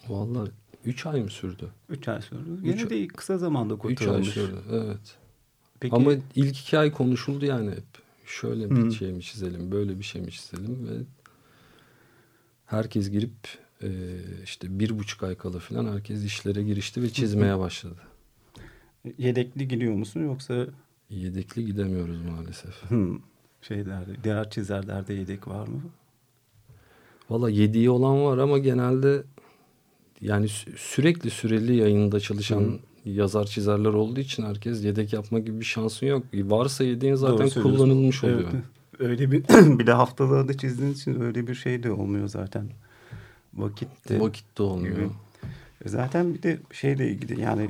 Vallahi 0.07 0.49
üç 0.85 1.05
ay 1.05 1.21
mı 1.23 1.29
sürdü? 1.29 1.67
üç 1.89 2.07
ay 2.07 2.21
sürdü. 2.21 2.49
Üç- 2.63 2.79
Yine 2.81 2.89
de 2.89 3.07
kısa 3.07 3.37
zamanda 3.37 3.73
Üç 3.73 3.79
ay 3.85 3.95
kurtarılmış. 3.95 4.29
sürdü. 4.29 4.55
Evet. 4.71 5.15
Peki, 5.79 5.95
Ama 5.95 6.11
ilk 6.35 6.59
iki 6.59 6.77
ay 6.77 6.91
konuşuldu 6.91 7.45
yani 7.45 7.71
hep. 7.71 7.83
Şöyle 8.29 8.69
bir 8.69 8.85
Hı. 8.85 8.91
şey 8.91 9.11
mi 9.13 9.21
çizelim, 9.23 9.71
böyle 9.71 9.99
bir 9.99 10.03
şey 10.03 10.21
mi 10.21 10.31
çizelim 10.31 10.87
ve 10.89 10.93
herkes 12.65 13.09
girip 13.09 13.33
e, 13.83 13.89
işte 14.43 14.79
bir 14.79 14.99
buçuk 14.99 15.23
ay 15.23 15.35
kala 15.35 15.59
falan 15.59 15.93
herkes 15.93 16.23
işlere 16.23 16.63
girişti 16.63 17.01
ve 17.03 17.09
çizmeye 17.09 17.59
başladı. 17.59 18.01
yedekli 19.17 19.67
gidiyor 19.67 19.93
musun 19.93 20.19
yoksa 20.23 20.67
Yedekli 21.09 21.65
gidemiyoruz 21.65 22.21
maalesef. 22.21 22.81
hmm, 22.89 23.19
şeylerde 23.61 24.11
diğer 24.23 24.49
çizerlerde 24.49 25.13
yedek 25.13 25.47
var 25.47 25.67
mı? 25.67 25.81
Valla 27.29 27.49
yediği 27.49 27.89
olan 27.89 28.23
var 28.23 28.37
ama 28.37 28.57
genelde 28.57 29.23
yani 30.21 30.45
sü- 30.45 30.77
sürekli 30.77 31.29
süreli 31.29 31.75
yayında 31.75 32.19
çalışan 32.19 32.79
yazar 33.05 33.45
çizerler 33.45 33.89
olduğu 33.89 34.19
için 34.19 34.43
herkes 34.43 34.85
yedek 34.85 35.13
yapma 35.13 35.39
gibi 35.39 35.59
bir 35.59 35.65
şansın 35.65 36.05
yok. 36.05 36.23
Varsa 36.33 36.83
yediğin 36.83 37.15
zaten 37.15 37.49
Doğru 37.49 37.63
kullanılmış 37.63 38.23
oluyor. 38.23 38.39
Evet. 38.53 38.63
Öyle 38.99 39.31
bir 39.31 39.43
bir 39.79 39.87
de 39.87 39.91
haftalığa 39.91 40.47
da 40.47 40.57
çizdiğin 40.57 40.93
için 40.93 41.21
öyle 41.21 41.47
bir 41.47 41.55
şey 41.55 41.83
de 41.83 41.91
olmuyor 41.91 42.27
zaten. 42.27 42.69
Vakit 43.53 44.09
de 44.09 44.19
Vakit 44.19 44.57
de 44.57 44.63
olmuyor. 44.63 44.95
gibi. 44.95 45.09
Zaten 45.85 46.33
bir 46.33 46.43
de 46.43 46.57
şeyle 46.71 47.11
ilgili 47.11 47.41
yani 47.41 47.69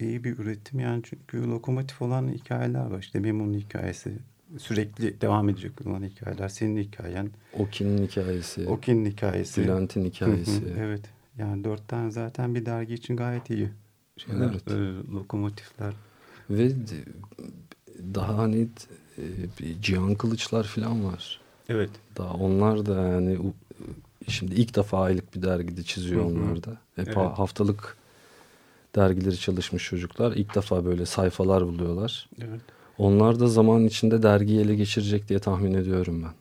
iyi 0.00 0.24
bir 0.24 0.38
üretim 0.38 0.80
yani 0.80 1.02
çünkü 1.04 1.50
lokomotif 1.50 2.02
olan 2.02 2.28
hikayeler 2.28 2.86
var. 2.86 2.98
İşte 2.98 3.20
Memo'nun 3.20 3.54
hikayesi 3.54 4.12
sürekli 4.58 5.20
devam 5.20 5.48
edecek 5.48 5.86
olan 5.86 6.02
hikayeler. 6.02 6.48
Senin 6.48 6.76
hikayen, 6.76 7.30
Okin'in 7.58 8.06
hikayesi, 8.06 8.68
Okin'in 8.68 9.10
hikayesi. 9.10 9.62
Bülent'in 9.62 10.04
hikayesi. 10.04 10.60
Hı 10.60 10.66
hı, 10.66 10.78
evet. 10.78 11.02
Yani 11.38 11.64
dört 11.64 11.88
tane 11.88 12.10
zaten 12.10 12.54
bir 12.54 12.66
dergi 12.66 12.94
için 12.94 13.16
gayet 13.16 13.50
iyi. 13.50 13.68
Şeyler, 14.16 14.50
Evet. 14.50 14.70
e, 14.70 15.12
lokomotifler. 15.12 15.94
Ve 16.50 16.72
daha 18.14 18.38
hani 18.38 18.68
e, 19.18 19.22
bir 19.60 19.82
Cihan 19.82 20.14
Kılıçlar 20.14 20.64
falan 20.64 21.04
var. 21.04 21.40
Evet. 21.68 21.90
Daha 22.16 22.34
onlar 22.34 22.86
da 22.86 22.94
yani 23.08 23.38
şimdi 24.28 24.54
ilk 24.54 24.76
defa 24.76 25.00
aylık 25.02 25.34
bir 25.34 25.42
dergide 25.42 25.82
çiziyor 25.82 26.24
Hı 26.24 26.28
hı. 26.28 26.32
onlar 26.32 26.62
da. 26.64 26.70
Hep 26.96 27.06
Evet. 27.06 27.16
ha- 27.16 27.38
haftalık 27.38 27.96
dergileri 28.96 29.36
çalışmış 29.38 29.84
çocuklar. 29.84 30.32
İlk 30.32 30.54
defa 30.54 30.84
böyle 30.84 31.06
sayfalar 31.06 31.66
buluyorlar. 31.66 32.28
Evet. 32.40 32.60
Onlar 32.98 33.40
da 33.40 33.46
zaman 33.46 33.84
içinde 33.84 34.22
dergiyi 34.22 34.60
ele 34.60 34.74
geçirecek 34.74 35.28
diye 35.28 35.38
tahmin 35.38 35.74
ediyorum 35.74 36.22
ben. 36.22 36.32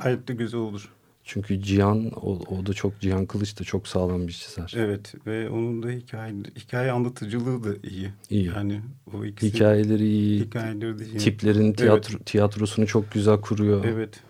Gayet 0.00 0.28
de 0.28 0.34
güzel 0.34 0.60
olur. 0.60 0.92
Çünkü 1.30 1.62
Cihan 1.62 2.10
o, 2.10 2.38
o 2.56 2.66
da 2.66 2.72
çok 2.72 3.00
Cihan 3.00 3.26
Kılıç 3.26 3.60
da 3.60 3.64
çok 3.64 3.88
sağlam 3.88 4.28
bir 4.28 4.32
çizer. 4.32 4.74
Evet 4.76 5.14
ve 5.26 5.48
onun 5.50 5.82
da 5.82 5.90
hikaye, 5.90 6.34
hikaye 6.56 6.92
anlatıcılığı 6.92 7.64
da 7.64 7.88
iyi. 7.88 8.10
İyi. 8.30 8.46
Yani 8.46 8.80
o 9.14 9.24
ikisi 9.24 9.54
Hikayeleri 9.54 10.06
iyi. 10.06 10.40
hikayeleri 10.40 10.98
de 10.98 11.06
iyi. 11.06 11.18
Tiplerin 11.18 11.72
tiyatro, 11.72 12.18
tiyatrosunu 12.18 12.86
çok 12.86 13.12
güzel 13.12 13.40
kuruyor. 13.40 13.84
Evet. 13.84 14.20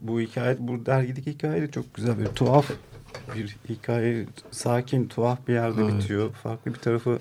Bu 0.00 0.20
hikaye, 0.20 0.56
bu 0.60 0.86
dergideki 0.86 1.30
hikaye 1.30 1.62
de 1.62 1.70
çok 1.70 1.94
güzel. 1.94 2.18
Böyle 2.18 2.34
tuhaf 2.34 2.70
bir 3.34 3.56
hikaye. 3.68 4.26
Sakin, 4.50 5.08
tuhaf 5.08 5.48
bir 5.48 5.52
yerde 5.54 5.82
Evet. 5.82 5.94
bitiyor. 5.94 6.32
Farklı 6.32 6.74
bir 6.74 6.78
tarafı 6.78 7.18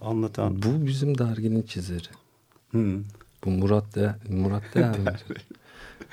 anlatan. 0.00 0.62
Bu 0.62 0.86
bizim 0.86 1.18
derginin 1.18 1.62
çizeri. 1.62 2.08
Hmm. 2.70 3.04
Bu 3.44 3.50
Murat 3.50 3.94
de 3.94 4.14
Murat 4.28 4.76
mi? 4.76 4.82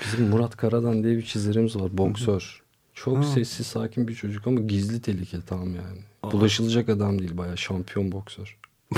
Bizim 0.05 0.27
Murat 0.27 0.57
Karadan 0.57 1.03
diye 1.03 1.17
bir 1.17 1.21
çizerimiz 1.25 1.75
var. 1.75 1.97
Boksör. 1.97 2.63
Çok 2.93 3.17
Ha. 3.17 3.23
sessiz 3.23 3.67
sakin 3.67 4.07
bir 4.07 4.15
çocuk 4.15 4.47
ama 4.47 4.59
gizli 4.59 5.01
tehlike 5.01 5.41
tam 5.41 5.75
yani. 5.75 5.99
Bulaşılacak 6.31 6.89
adam 6.89 7.19
değil 7.19 7.37
bayağı 7.37 7.57
şampiyon 7.57 8.11
boksör. 8.11 8.57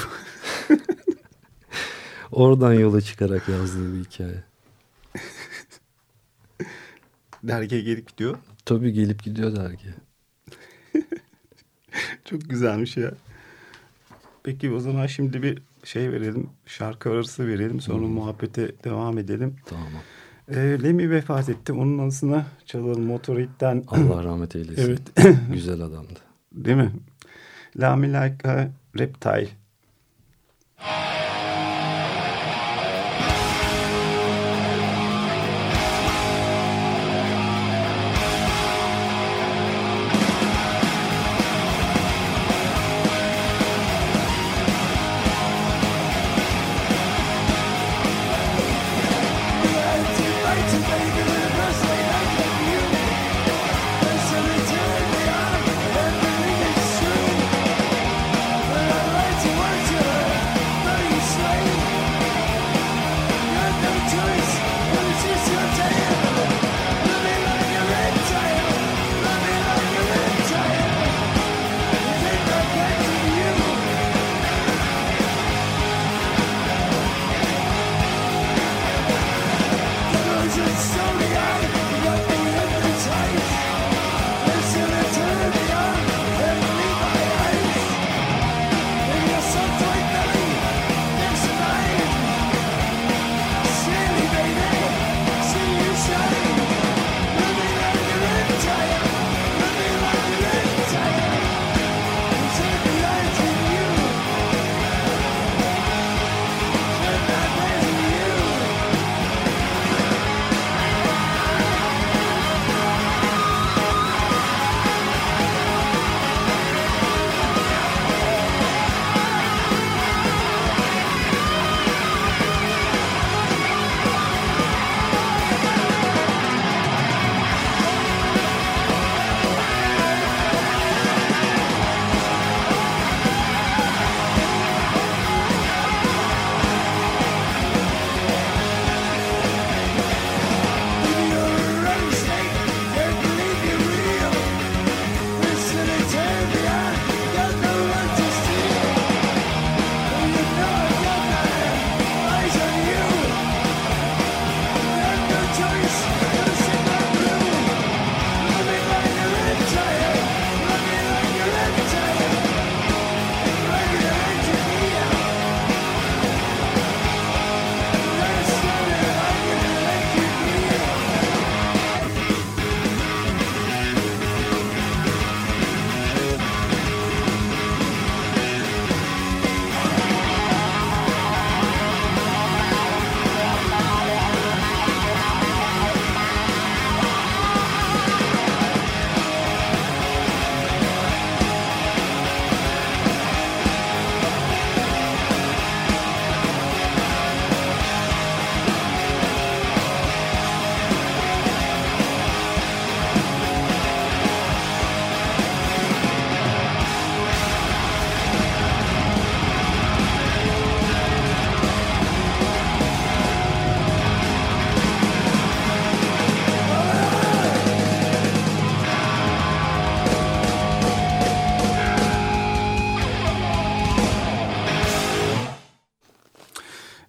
Oradan 2.32 2.74
yola 2.74 3.02
çıkarak 3.02 3.50
yazdığı 3.50 3.94
bir 3.94 4.04
hikaye. 4.06 4.44
Dergiye 7.44 7.82
gelip 7.82 8.08
gidiyor. 8.10 8.38
Tabii 8.66 8.94
gelip 8.94 9.24
gidiyor 9.24 9.56
dergi. 9.56 9.88
Çok 12.26 12.50
güzelmiş 12.50 12.98
ya. 12.98 13.12
Peki 14.44 14.72
o 14.72 14.80
zaman 14.80 15.08
şimdi 15.08 15.44
bir 15.44 15.62
şey 15.84 16.12
verelim. 16.12 16.50
Şarkı 16.66 17.10
arası 17.10 17.48
verelim. 17.48 17.82
Sonra 17.82 18.08
muhabbete 18.08 18.72
devam 18.84 19.18
edelim. 19.18 19.56
Tamam. 19.66 19.88
Ee, 20.50 20.56
Lemmy 20.84 21.10
vefat 21.10 21.50
etti. 21.50 21.74
Onun 21.74 21.98
anısına 21.98 22.46
çalalım 22.66 23.04
Motorhead'den. 23.04 23.84
Allah 23.88 24.24
rahmet 24.24 24.56
eylesin. 24.56 24.82
Evet. 24.84 25.02
Güzel 25.54 25.82
adamdı. 25.82 26.20
Değil 26.52 26.78
mi? 26.78 26.92
La 27.80 27.96
Me 27.96 28.08
Like 28.08 28.50
a 28.50 28.70
Reptile. 29.00 29.48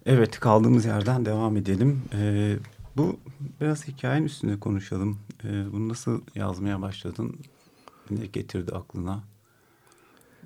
Evet 0.09 0.39
kaldığımız 0.39 0.85
yerden 0.85 1.25
devam 1.25 1.57
edelim. 1.57 2.01
Ee, 2.13 2.55
bu 2.97 3.19
biraz 3.61 3.87
hikayenin 3.87 4.25
üstünde 4.25 4.59
konuşalım. 4.59 5.19
Ee, 5.43 5.71
bunu 5.71 5.89
nasıl 5.89 6.21
yazmaya 6.35 6.81
başladın? 6.81 7.39
Ne 8.09 8.25
getirdi 8.25 8.71
aklına 8.71 9.23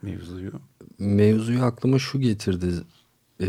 mevzuyu? 0.02 0.52
Mevzuyu 1.00 1.64
aklıma 1.64 2.00
şu 2.00 2.20
getirdi. 2.20 2.74
Ee, 3.42 3.48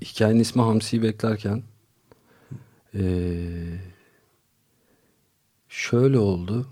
hikayenin 0.00 0.40
ismi 0.40 0.62
Hamsi'yi 0.62 1.02
beklerken 1.02 1.62
ee, 2.94 3.78
şöyle 5.68 6.18
oldu. 6.18 6.66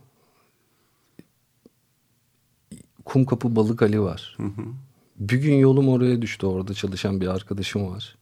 Kumkapı 3.04 3.56
Balık 3.56 3.82
Ali 3.82 4.00
var. 4.00 4.34
Hı 4.36 4.42
hı. 4.42 4.64
Bir 5.28 5.36
gün 5.36 5.54
yolum 5.54 5.88
oraya 5.88 6.22
düştü. 6.22 6.46
Orada 6.46 6.74
çalışan 6.74 7.20
bir 7.20 7.26
arkadaşım 7.26 7.90
var. 7.90 8.16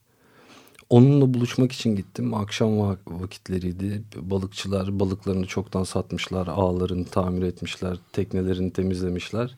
Onunla 0.90 1.34
buluşmak 1.34 1.72
için 1.72 1.96
gittim. 1.96 2.34
Akşam 2.34 2.68
va- 2.68 2.96
vakitleriydi. 3.06 4.02
Balıkçılar 4.16 5.00
balıklarını 5.00 5.46
çoktan 5.46 5.84
satmışlar. 5.84 6.46
Ağlarını 6.46 7.04
tamir 7.04 7.42
etmişler. 7.42 7.98
Teknelerini 8.12 8.70
temizlemişler. 8.72 9.56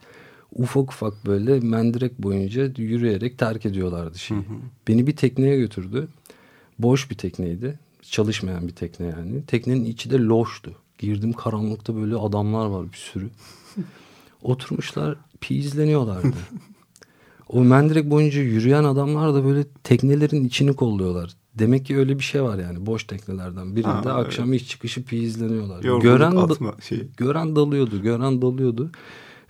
Ufak 0.55 0.93
ufak 0.93 1.27
böyle 1.27 1.61
mendirek 1.61 2.19
boyunca 2.23 2.73
yürüyerek 2.77 3.39
terk 3.39 3.67
ediyorlardı 3.67 4.19
şeyi. 4.19 4.41
Beni 4.89 5.07
bir 5.07 5.17
tekneye 5.17 5.57
götürdü. 5.59 6.09
Boş 6.79 7.11
bir 7.11 7.17
tekneydi. 7.17 7.79
Çalışmayan 8.03 8.69
bir 8.69 8.75
tekne 8.75 9.07
yani. 9.07 9.47
Teknenin 9.47 9.85
içi 9.85 10.11
de 10.11 10.19
loştu. 10.19 10.73
Girdim 10.99 11.33
karanlıkta 11.33 11.97
böyle 11.97 12.17
adamlar 12.17 12.67
var 12.67 12.93
bir 12.93 12.97
sürü. 12.97 13.31
Oturmuşlar 14.43 15.17
pizleniyorlardı. 15.41 16.33
O 17.49 17.65
mendirek 17.65 18.11
boyunca 18.11 18.41
yürüyen 18.43 18.85
adamlar 18.85 19.35
da 19.35 19.45
böyle 19.45 19.65
teknelerin 19.85 20.45
içini 20.45 20.73
kolluyorlar. 20.77 21.31
Demek 21.55 21.87
ki 21.87 21.97
öyle 21.99 22.19
bir 22.19 22.25
şey 22.25 22.43
var 22.43 22.59
yani 22.59 22.87
boş 22.87 23.05
teknelerden 23.05 23.77
birinde 23.77 23.89
Ha, 23.89 24.03
evet. 24.05 24.27
akşam 24.27 24.53
iş 24.53 24.69
çıkışı 24.69 25.05
pizleniyorlar. 25.05 25.85
Yorgunluk 25.85 26.03
Gören 26.03 26.37
da- 26.37 26.43
atma 26.43 26.75
şeyi. 26.89 27.09
gören 27.17 27.57
dalıyordu, 27.57 28.03
gören 28.03 28.43
dalıyordu. 28.43 28.91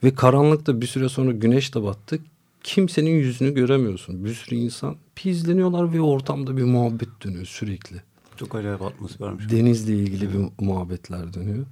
Ve 0.04 0.14
karanlıkta 0.14 0.80
bir 0.80 0.86
süre 0.86 1.08
sonra 1.08 1.32
güneş 1.32 1.74
de 1.74 1.82
battı. 1.82 2.18
Kimsenin 2.62 3.10
yüzünü 3.10 3.54
göremiyorsun. 3.54 4.24
Bir 4.24 4.34
sürü 4.34 4.56
insan 4.56 4.96
pizleniyorlar 5.14 5.92
ve 5.92 6.00
ortamda 6.00 6.56
bir 6.56 6.62
muhabbet 6.64 7.08
dönüyor 7.24 7.44
sürekli. 7.46 7.96
Çok 8.36 8.54
acayip 8.54 8.82
atmosfermiş. 8.82 9.50
Denizle 9.50 9.94
ilgili 9.96 10.28
bir 10.32 10.64
muhabbetler 10.66 11.34
dönüyor. 11.34 11.66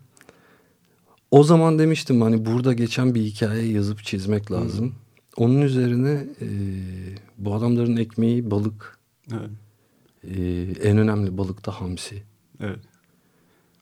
O 1.30 1.44
zaman 1.44 1.78
demiştim 1.78 2.20
hani 2.22 2.46
burada 2.46 2.72
geçen 2.72 3.14
bir 3.14 3.22
hikaye 3.22 3.72
yazıp 3.72 4.04
çizmek 4.04 4.52
lazım. 4.52 4.94
Onun 5.36 5.60
üzerine 5.60 6.26
e, 6.40 6.46
bu 7.38 7.54
adamların 7.54 7.96
ekmeği 7.96 8.50
balık. 8.50 8.98
Evet. 9.32 9.50
E, 10.24 10.62
en 10.88 10.98
önemli 10.98 11.38
balık 11.38 11.66
da 11.66 11.80
hamsi. 11.80 12.22
evet. 12.60 12.78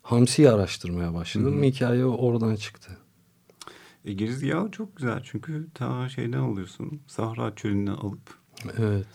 Hamsiyi 0.02 0.50
araştırmaya 0.50 1.14
başladım. 1.14 1.62
Hikaye 1.62 2.04
oradan 2.04 2.56
çıktı. 2.56 2.90
E, 4.04 4.12
girizgahı 4.12 4.70
çok 4.70 4.96
güzel 4.96 5.20
çünkü 5.24 5.66
ta 5.74 6.08
şeyden 6.08 6.38
alıyorsun. 6.38 7.00
Sahra 7.06 7.54
çölünden 7.54 7.92
alıp 7.92 8.20
Evet. 8.78 9.06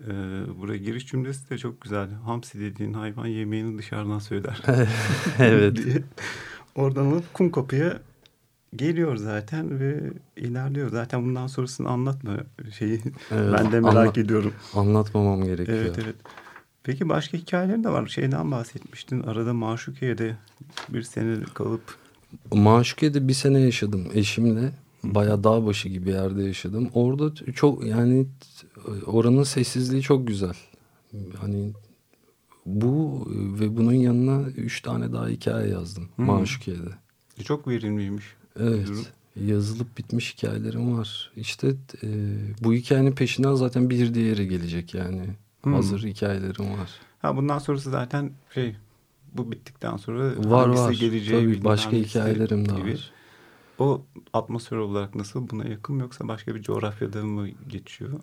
e, 0.00 0.08
buraya 0.60 0.78
giriş 0.78 1.06
cümlesi 1.06 1.50
de 1.50 1.58
çok 1.58 1.80
güzel. 1.80 2.10
Hamsi 2.12 2.60
dediğin 2.60 2.92
hayvan 2.92 3.26
yemeğini 3.26 3.78
dışarıdan 3.78 4.18
söyler. 4.18 4.62
evet. 5.38 5.78
Oradan 6.74 7.06
alıp 7.06 7.34
kum 7.34 7.50
kapıya 7.50 8.00
geliyor 8.76 9.16
zaten 9.16 9.80
ve 9.80 10.00
ilerliyor. 10.36 10.90
Zaten 10.90 11.24
bundan 11.24 11.46
sonrasını 11.46 11.88
anlatma 11.88 12.36
şeyi. 12.78 13.00
Evet, 13.30 13.54
ben 13.58 13.72
de 13.72 13.80
merak 13.80 13.96
anla- 13.96 14.20
ediyorum. 14.20 14.52
Anlatmamam 14.74 15.44
gerekiyor. 15.44 15.78
Evet 15.78 15.98
evet. 16.04 16.14
Peki 16.82 17.08
başka 17.08 17.38
hikayeler 17.38 17.84
de 17.84 17.88
var. 17.88 18.06
Şeyden 18.06 18.50
bahsetmiştin. 18.50 19.22
Arada 19.22 19.54
Maşukiye'de 19.54 20.36
bir 20.88 21.02
sene 21.02 21.36
kalıp 21.54 21.82
Maşukiye'de 22.52 23.28
bir 23.28 23.32
sene 23.32 23.60
yaşadım 23.60 24.08
eşimle. 24.14 24.70
Bayağı 25.04 25.44
dağ 25.44 25.66
başı 25.66 25.88
gibi 25.88 26.10
yerde 26.10 26.42
yaşadım. 26.42 26.88
Orada 26.94 27.34
çok 27.34 27.86
yani 27.86 28.26
oranın 29.06 29.42
sessizliği 29.42 30.02
çok 30.02 30.26
güzel. 30.26 30.54
Hani 31.40 31.72
bu 32.66 33.24
ve 33.60 33.76
bunun 33.76 33.92
yanına 33.92 34.48
üç 34.48 34.80
tane 34.80 35.12
daha 35.12 35.28
hikaye 35.28 35.68
yazdım 35.68 36.08
Hmm. 36.16 36.24
Maşukiye'de. 36.26 36.90
çok 37.44 37.68
verimliymiş. 37.68 38.24
Evet. 38.60 38.86
Durum. 38.86 39.04
Yazılıp 39.46 39.98
bitmiş 39.98 40.34
hikayelerim 40.36 40.98
var. 40.98 41.32
İşte 41.36 41.68
e, 42.02 42.08
bu 42.64 42.72
hikayenin 42.74 43.12
peşinden 43.12 43.54
zaten 43.54 43.90
bir 43.90 44.14
diğeri 44.14 44.48
gelecek 44.48 44.94
yani. 44.94 45.22
Hmm. 45.62 45.72
Hazır 45.74 46.02
hikayelerim 46.04 46.64
var. 46.78 46.90
Ha 47.22 47.36
bundan 47.36 47.58
sonrası 47.58 47.90
zaten 47.90 48.30
şey 48.54 48.76
bu 49.34 49.52
bittikten 49.52 49.96
sonra 49.96 50.32
Var 50.50 50.64
hangisi 50.66 50.82
var. 50.82 50.92
geleceği 50.92 51.40
Tabii 51.54 51.64
başka 51.64 51.92
hikayelerim 51.92 52.68
de 52.68 52.74
gibi. 52.74 52.92
var. 52.92 53.10
O 53.78 54.02
atmosfer 54.32 54.76
olarak 54.76 55.14
nasıl 55.14 55.48
buna 55.50 55.64
yakın 55.64 55.96
mı 55.96 56.02
yoksa 56.02 56.28
başka 56.28 56.54
bir 56.54 56.62
coğrafyada 56.62 57.24
mı 57.24 57.48
geçiyor? 57.68 58.20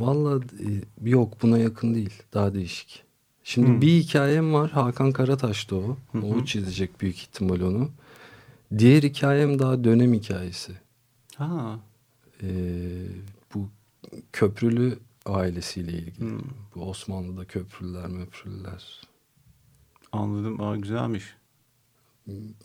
Vallahi 0.00 0.44
e, 0.44 1.10
yok 1.10 1.42
buna 1.42 1.58
yakın 1.58 1.94
değil. 1.94 2.22
Daha 2.34 2.54
değişik. 2.54 3.02
Şimdi 3.44 3.66
Hmm. 3.68 3.80
bir 3.80 3.88
hikayem 4.00 4.52
var. 4.54 4.70
Hakan 4.70 5.12
Karataş'ta 5.12 5.76
o. 5.76 5.96
Hı 6.12 6.18
hı. 6.18 6.26
O 6.26 6.44
çizecek 6.44 7.00
büyük 7.00 7.16
ihtimal 7.18 7.60
onu. 7.60 7.88
Diğer 8.78 9.02
hikayem 9.02 9.58
daha 9.58 9.84
dönem 9.84 10.12
hikayesi. 10.12 10.72
Ha. 11.36 11.80
Ee, 12.42 13.06
bu 13.54 13.70
köprülü 14.32 14.98
ailesiyle 15.26 15.92
ilgili. 15.92 16.20
Hmm. 16.20 16.40
Bu 16.74 16.88
Osmanlı'da 16.90 17.44
köprülüler 17.44 18.06
möprülüler. 18.06 19.00
Anladım. 20.12 20.60
Aa, 20.60 20.76
güzelmiş. 20.76 21.36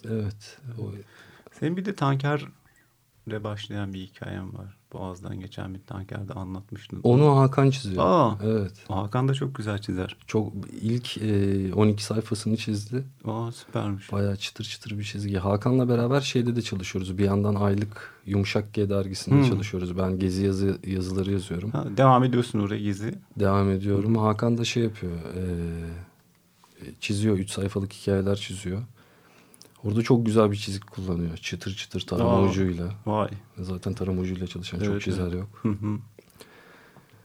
Evet. 0.03 0.59
O, 0.79 0.91
Senin 1.51 1.77
bir 1.77 1.85
de 1.85 1.95
tankerle 1.95 3.43
başlayan 3.43 3.93
bir 3.93 3.99
hikayen 3.99 4.57
var. 4.57 4.77
Boğaz'dan 4.93 5.39
geçen 5.39 5.73
bir 5.73 5.80
tankerde 5.80 6.34
anlatmıştın. 6.34 6.99
onu 7.04 7.38
Hakan 7.38 7.69
çiziyor. 7.69 8.04
Aa. 8.06 8.38
Evet. 8.43 8.71
Hakan 8.88 9.28
da 9.28 9.34
çok 9.34 9.56
güzel 9.56 9.78
çizer. 9.82 10.15
Çok 10.28 10.54
ilk 10.82 11.17
e, 11.17 11.73
12 11.73 12.04
sayfasını 12.04 12.58
çizdi. 12.58 13.04
Aa 13.25 13.52
süpermiş. 13.52 14.12
Bayağı 14.12 14.36
çıtır 14.36 14.63
çıtır 14.63 14.99
bir 14.99 15.04
çizgi. 15.04 15.38
Hakan'la 15.38 15.89
beraber 15.89 16.21
şeyde 16.21 16.56
de 16.56 16.62
çalışıyoruz. 16.62 17.17
Bir 17.17 17.23
yandan 17.25 17.56
aylık 17.56 18.13
Yumuşak 18.25 18.73
G 18.73 18.89
dergisinde 18.89 19.36
Hmm. 19.36 19.49
çalışıyoruz. 19.49 19.97
Ben 19.97 20.19
gezi 20.19 20.45
yazı 20.45 20.78
yazıları 20.88 21.32
yazıyorum. 21.32 21.71
Ha, 21.71 21.86
devam 21.97 22.23
ediyorsun 22.23 22.60
oraya 22.60 22.80
gezi. 22.80 23.13
Devam 23.39 23.71
ediyorum. 23.71 24.15
Hakan 24.17 24.58
da 24.58 24.65
şey 24.65 24.84
yapıyor. 24.84 25.13
eee, 25.36 26.91
çiziyor. 26.99 27.38
Üç 27.38 27.52
sayfalık 27.52 27.93
hikayeler 27.93 28.36
çiziyor. 28.36 28.82
Orada 29.83 30.01
çok 30.01 30.25
güzel 30.25 30.51
bir 30.51 30.55
çizik 30.57 30.87
kullanıyor. 30.91 31.37
Çıtır 31.37 31.75
çıtır 31.75 32.01
tarama 32.01 32.31
Aa. 32.31 32.43
ucuyla. 32.49 32.93
Vay. 33.05 33.29
Zaten 33.57 33.93
tarama 33.93 34.21
ucuyla 34.21 34.47
çalışan 34.47 34.79
çok 34.79 34.87
Evet, 34.87 35.01
çizer 35.01 35.23
evet. 35.23 35.33
yok. 35.33 35.59
Hı 35.61 35.69
hı. 35.69 35.97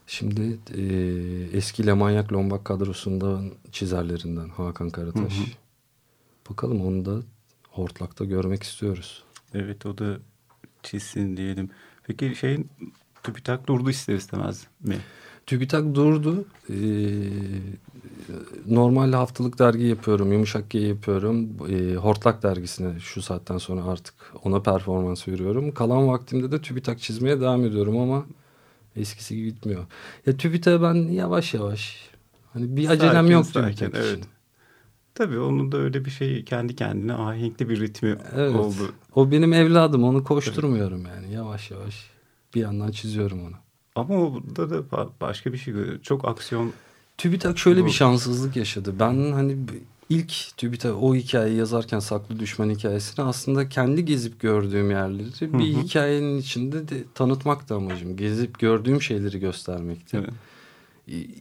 Şimdi 0.06 0.58
eee, 0.74 1.48
eski 1.52 1.86
Lemanyak 1.86 2.32
Lombak 2.32 2.64
kadrosundan 2.64 3.50
çizerlerinden 3.72 4.48
Hakan 4.48 4.90
Karataş. 4.90 5.38
Hı 5.38 5.42
hı. 5.42 5.46
Bakalım 6.50 6.80
onu 6.86 7.04
da 7.04 7.22
Hortlak'ta 7.70 8.24
görmek 8.24 8.62
istiyoruz. 8.62 9.24
Evet 9.54 9.86
o 9.86 9.98
da 9.98 10.18
çizsin 10.82 11.36
diyelim. 11.36 11.70
Peki 12.06 12.36
şey 12.36 12.58
TÜBİTAK 13.22 13.66
durdu 13.66 13.90
ister 13.90 14.14
istemez 14.14 14.66
mi? 14.80 14.96
TÜBİTAK 15.46 15.94
durdu. 15.94 16.44
Ee, 16.70 16.74
normal 18.66 19.12
haftalık 19.12 19.58
dergi 19.58 19.84
yapıyorum. 19.84 20.32
Yumuşak 20.32 20.70
G 20.70 20.78
yapıyorum. 20.78 21.48
Ee, 21.70 21.94
Hortlak 21.94 22.42
dergisine 22.42 23.00
şu 23.00 23.22
saatten 23.22 23.58
sonra 23.58 23.84
artık 23.84 24.14
ona 24.44 24.60
performans 24.62 25.28
veriyorum. 25.28 25.72
Kalan 25.74 26.08
vaktimde 26.08 26.52
de 26.52 26.60
TÜBİTAK 26.62 27.00
çizmeye 27.00 27.40
devam 27.40 27.64
ediyorum 27.64 27.98
ama 27.98 28.26
eskisi 28.96 29.36
gibi 29.36 29.46
gitmiyor. 29.46 29.84
Ya 30.26 30.36
TÜBİTAK'a 30.36 30.82
ben 30.82 30.94
yavaş 30.94 31.54
yavaş 31.54 32.10
hani 32.52 32.76
bir 32.76 32.88
acelem 32.88 33.14
Sakin, 33.14 33.32
yok 33.32 33.46
sakin, 33.46 33.76
TÜBİTAK 33.76 33.94
evet. 33.94 34.18
için. 34.18 34.24
Tabii 35.14 35.38
onun 35.38 35.72
da 35.72 35.76
öyle 35.76 36.04
bir 36.04 36.10
şey 36.10 36.44
kendi 36.44 36.76
kendine 36.76 37.14
ahenkli 37.14 37.68
bir 37.68 37.80
ritmi 37.80 38.16
Evet. 38.36 38.54
oldu. 38.56 38.92
O 39.14 39.30
benim 39.30 39.52
evladım. 39.52 40.04
Onu 40.04 40.24
koşturmuyorum 40.24 41.06
yani. 41.06 41.32
Yavaş 41.34 41.70
yavaş 41.70 42.10
bir 42.54 42.60
yandan 42.60 42.90
çiziyorum 42.90 43.40
onu. 43.46 43.54
Ama 43.94 44.14
orada 44.14 44.70
da 44.70 44.76
ba- 44.78 45.08
başka 45.20 45.52
bir 45.52 45.58
şey. 45.58 45.74
Çok 46.02 46.24
aksiyon 46.28 46.72
TÜBİTAK 47.18 47.58
şöyle 47.58 47.82
Bu- 47.82 47.86
bir 47.86 47.90
şanssızlık 47.90 48.56
yaşadı. 48.56 48.94
Ben 49.00 49.32
hani 49.32 49.56
ilk 50.10 50.32
TÜBİTAK 50.56 51.02
o 51.02 51.14
hikayeyi 51.14 51.58
yazarken 51.58 51.98
Saklı 51.98 52.38
Düşman 52.38 52.70
hikayesini 52.70 53.24
aslında 53.24 53.68
kendi 53.68 54.04
gezip 54.04 54.40
gördüğüm 54.40 54.90
yerleri 54.90 55.26
Hı 55.52 55.58
bir 55.58 55.74
hı. 55.74 55.80
hikayenin 55.80 56.38
içinde 56.38 56.88
de 56.88 57.04
tanıtmak 57.14 57.68
da 57.68 57.74
amacım. 57.76 58.16
Gezip 58.16 58.58
gördüğüm 58.58 59.02
şeyleri 59.02 59.38
göstermekti. 59.40 60.16
Evet. 60.16 60.30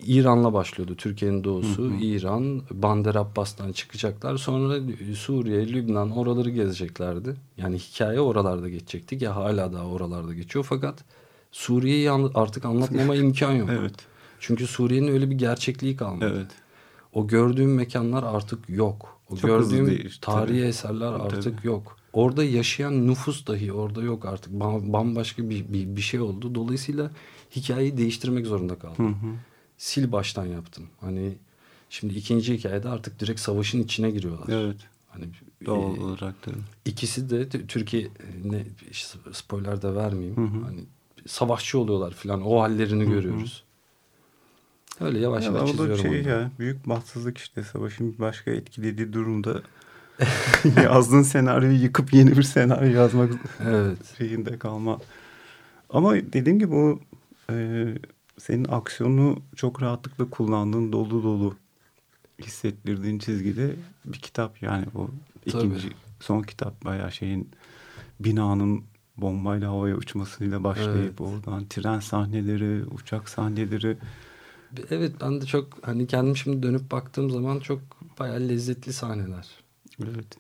İran'la 0.08 0.54
başlıyordu. 0.54 0.96
Türkiye'nin 0.96 1.44
doğusu. 1.44 1.84
Hı 1.84 1.88
hı. 1.88 1.96
İran, 2.04 2.62
Bander 2.72 3.16
Abbas'tan 3.16 3.72
çıkacaklar. 3.72 4.38
Sonra 4.38 4.80
Suriye, 5.16 5.74
Lübnan 5.74 6.12
oraları 6.12 6.50
gezeceklerdi. 6.50 7.36
Yani 7.58 7.78
hikaye 7.80 8.20
oralarda 8.20 8.70
geçecekti 8.70 9.18
ki 9.18 9.28
hala 9.28 9.74
daha 9.74 9.86
oralarda 9.86 10.34
geçiyor. 10.34 10.66
Fakat 10.70 11.04
Suriye'yi 11.52 12.12
artık 12.12 12.66
anlatmama 12.66 13.16
imkan 13.26 13.52
yok. 13.52 13.70
evet. 13.72 13.94
Çünkü 14.46 14.68
Suriye'nin 14.68 15.08
öyle 15.08 15.30
bir 15.30 15.36
gerçekliği 15.36 15.96
kalmadı. 15.96 16.34
Evet. 16.36 16.52
O 17.14 17.28
gördüğüm 17.28 17.76
mekanlar 17.76 18.24
artık 18.24 18.70
yok. 18.70 19.20
O 19.30 19.36
Çok 19.36 19.50
gördüğüm 19.50 19.86
tarihi 20.22 20.60
tabii. 20.60 20.68
eserler 20.68 21.14
artık 21.14 21.58
Tabii. 21.58 21.68
yok. 21.68 21.98
Orada 22.14 22.44
yaşayan 22.44 23.08
nüfus 23.08 23.48
dahi 23.48 23.74
orada 23.74 24.02
yok 24.02 24.26
artık. 24.26 24.54
Ba- 24.54 24.94
Bambaşka 24.94 25.50
bir, 25.50 25.74
bir, 25.74 25.96
bir 25.96 26.02
şey 26.02 26.20
oldu. 26.20 26.56
Dolayısıyla 26.56 27.12
hikayeyi 27.56 27.98
değiştirmek 27.98 28.46
zorunda 28.46 28.80
kaldım. 28.80 29.18
Sil 29.88 30.06
baştan 30.12 30.46
yaptım. 30.46 30.84
Hani 31.02 31.34
şimdi 31.90 32.14
ikinci 32.14 32.58
hikayede 32.58 32.90
artık 32.90 33.20
direkt 33.20 33.40
savaşın 33.40 33.84
içine 33.84 34.12
giriyorlar. 34.12 34.48
Evet. 34.66 34.78
Hani 35.10 35.26
Doğal 35.66 35.98
e, 35.98 36.02
olarak 36.02 36.46
da. 36.48 36.52
İkisi 36.86 37.30
de 37.30 37.50
Türkiye 37.50 38.08
ne 38.44 38.66
spoiler 39.34 39.82
de 39.82 39.96
vermeyeyim. 39.96 40.64
Hani 40.66 40.80
savaşçı 41.28 41.80
oluyorlar 41.80 42.14
filan. 42.14 42.42
O 42.42 42.62
hallerini 42.62 43.06
görüyoruz. 43.10 43.64
Öyle 45.04 45.20
yavaş 45.20 45.44
Ya, 45.46 45.52
yavaş 45.52 45.62
o 45.62 45.66
da 45.66 45.72
çiziyorum. 45.72 45.98
şey 46.02 46.20
onu. 46.22 46.28
ya 46.30 46.52
büyük 46.60 46.90
bahtsızlık 46.90 47.38
işte 47.38 47.64
savaşın 47.64 48.16
başka 48.20 48.52
etkilediği 48.52 49.14
durumda 49.14 49.62
yazdığın 50.84 51.22
senaryoyu 51.22 51.82
yıkıp 51.84 52.14
yeni 52.14 52.38
bir 52.38 52.44
senaryo 52.44 52.92
yazmak 52.96 53.30
Evet. 53.64 53.98
şeyinde 54.18 54.60
kalma. 54.60 55.00
Ama 55.90 56.14
dediğim 56.16 56.60
gibi 56.60 56.76
o 56.76 57.00
e, 57.50 57.86
senin 58.40 58.66
aksiyonu 58.72 59.38
çok 59.56 59.82
rahatlıkla 59.82 60.30
kullandığın 60.30 60.92
dolu 60.92 61.24
dolu 61.24 61.56
hissettirdiğin 62.42 63.20
çizgide 63.20 63.76
bir 64.06 64.18
kitap 64.20 64.62
yani 64.62 64.86
Tabii. 64.94 65.12
ikinci 65.46 65.90
son 66.20 66.42
kitap 66.42 66.86
bayağı 66.86 67.12
şeyin 67.12 67.50
binanın 68.20 68.84
bombayla 69.18 69.70
havaya 69.70 69.96
uçmasıyla 69.96 70.64
başlayıp 70.64 70.94
Evet. 71.20 71.22
oradan 71.22 71.66
tren 71.70 72.00
sahneleri, 72.00 72.84
uçak 72.86 73.30
sahneleri 73.30 73.98
Evet 74.92 75.12
ben 75.22 75.42
de 75.42 75.46
çok 75.46 75.68
hani 75.88 76.08
kendim 76.08 76.38
şimdi 76.38 76.64
dönüp 76.64 76.92
baktığım 76.92 77.30
zaman 77.30 77.60
çok 77.60 77.80
bayağı 78.20 78.40
lezzetli 78.40 78.94
sahneler. 78.94 79.48
evet. 80.04 80.38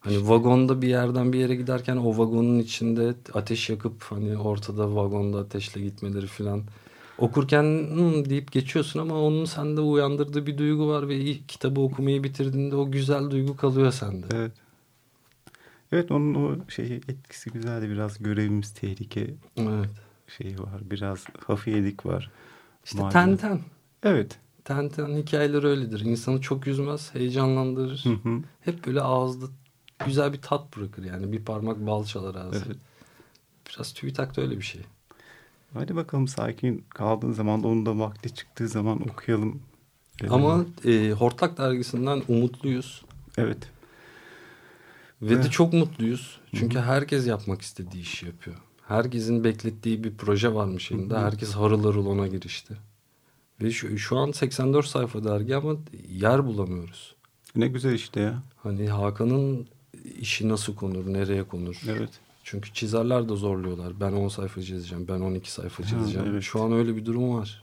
Hani 0.00 0.28
vagonda 0.28 0.82
bir 0.82 0.88
yerden 0.88 1.32
bir 1.32 1.38
yere 1.38 1.54
giderken 1.56 1.96
o 1.96 2.18
vagonun 2.18 2.58
içinde 2.58 3.14
ateş 3.34 3.70
yakıp 3.70 4.02
hani 4.02 4.36
ortada 4.38 4.94
vagonda 4.94 5.38
ateşle 5.38 5.80
gitmeleri 5.80 6.26
filan. 6.26 6.62
Okurken 7.18 7.62
"Hmm" 7.64 8.30
deyip 8.30 8.52
geçiyorsun 8.52 9.00
ama 9.00 9.20
onun 9.22 9.44
sende 9.44 9.80
uyandırdığı 9.80 10.46
bir 10.46 10.58
duygu 10.58 10.88
var 10.88 11.08
ve 11.08 11.16
ilk 11.16 11.48
kitabı 11.48 11.80
okumayı 11.80 12.24
bitirdiğinde 12.24 12.76
o 12.76 12.90
güzel 12.90 13.30
duygu 13.30 13.56
kalıyor 13.56 13.92
sende. 13.92 14.26
Evet. 14.34 14.52
Evet 15.92 16.10
onun 16.10 16.34
o 16.34 16.56
şeyi 16.68 16.92
etkisi 17.08 17.50
güzeldi. 17.50 17.90
Biraz 17.90 18.22
görevimiz 18.22 18.74
tehlike 18.74 19.34
Evet. 19.56 19.90
şeyi 20.38 20.58
var. 20.58 20.80
Biraz 20.90 21.24
hafiyelik 21.46 22.06
var. 22.06 22.30
İşte 22.86 22.98
Malum. 22.98 23.12
Tenten. 23.12 23.60
Evet. 24.02 24.38
Tenten 24.64 25.16
hikayeleri 25.16 25.66
öyledir. 25.66 26.00
İnsanı 26.00 26.40
çok 26.40 26.66
üzmez, 26.66 27.14
heyecanlandırır. 27.14 28.04
Hı 28.04 28.28
hı. 28.28 28.42
Hep 28.60 28.86
böyle 28.86 29.00
ağızda 29.00 29.46
güzel 30.06 30.32
bir 30.32 30.42
tat 30.42 30.76
bırakır 30.76 31.04
yani. 31.04 31.32
Bir 31.32 31.44
parmak 31.44 31.86
bal 31.86 32.04
çalar 32.04 32.34
ağzı. 32.34 32.64
Evet. 32.66 32.76
Biraz 33.68 33.92
TÜBİTAK 33.92 34.36
da 34.36 34.42
öyle 34.42 34.56
bir 34.56 34.62
şey. 34.62 34.82
Hadi 35.74 35.96
bakalım 35.96 36.28
sakin 36.28 36.84
kaldığın 36.88 37.32
zaman 37.32 37.62
da 37.62 37.68
onun 37.68 37.86
da 37.86 37.98
vakti 37.98 38.34
çıktığı 38.34 38.68
zaman 38.68 39.08
okuyalım. 39.10 39.62
Ee, 40.22 40.28
Ama 40.28 40.64
e, 40.84 41.10
Hortlak 41.10 41.58
dergisinden 41.58 42.22
umutluyuz. 42.28 43.02
evet. 43.38 43.58
Ve 45.22 45.28
de 45.28 45.34
Evet. 45.34 45.52
çok 45.52 45.72
mutluyuz. 45.72 46.40
Çünkü 46.54 46.78
herkes 46.78 47.26
yapmak 47.26 47.62
istediği 47.62 48.02
işi 48.02 48.26
yapıyor. 48.26 48.56
Herkesin 48.88 49.44
beklettiği 49.44 50.04
bir 50.04 50.14
proje 50.16 50.54
varmış 50.54 50.92
elinde. 50.92 51.18
Herkes 51.18 51.52
harıl 51.54 51.84
harıl 51.84 52.06
ona 52.06 52.26
girişti. 52.26 52.74
Ve 53.62 53.70
şu, 53.70 53.98
şu 53.98 54.16
an 54.18 54.32
84 54.32 54.86
sayfa 54.86 55.24
dergi 55.24 55.56
ama 55.56 55.74
yer 56.08 56.46
bulamıyoruz. 56.46 57.14
Ne 57.56 57.68
güzel 57.68 57.92
işte 57.92 58.20
ya. 58.20 58.42
Hani 58.62 58.88
Hakan'ın 58.88 59.66
işi 60.20 60.48
nasıl 60.48 60.74
konur, 60.74 61.12
nereye 61.12 61.42
konur? 61.42 61.82
Evet. 61.88 62.10
Çünkü 62.44 62.72
çizerler 62.72 63.28
de 63.28 63.36
zorluyorlar. 63.36 64.00
Ben 64.00 64.12
10 64.12 64.28
sayfa 64.28 64.62
çizeceğim, 64.62 65.08
ben 65.08 65.20
12 65.20 65.52
sayfa 65.52 65.84
Ha, 65.84 65.88
çizeceğim. 65.88 66.28
evet. 66.30 66.42
Şu 66.42 66.62
an 66.62 66.72
öyle 66.72 66.96
bir 66.96 67.04
durum 67.06 67.34
var. 67.38 67.62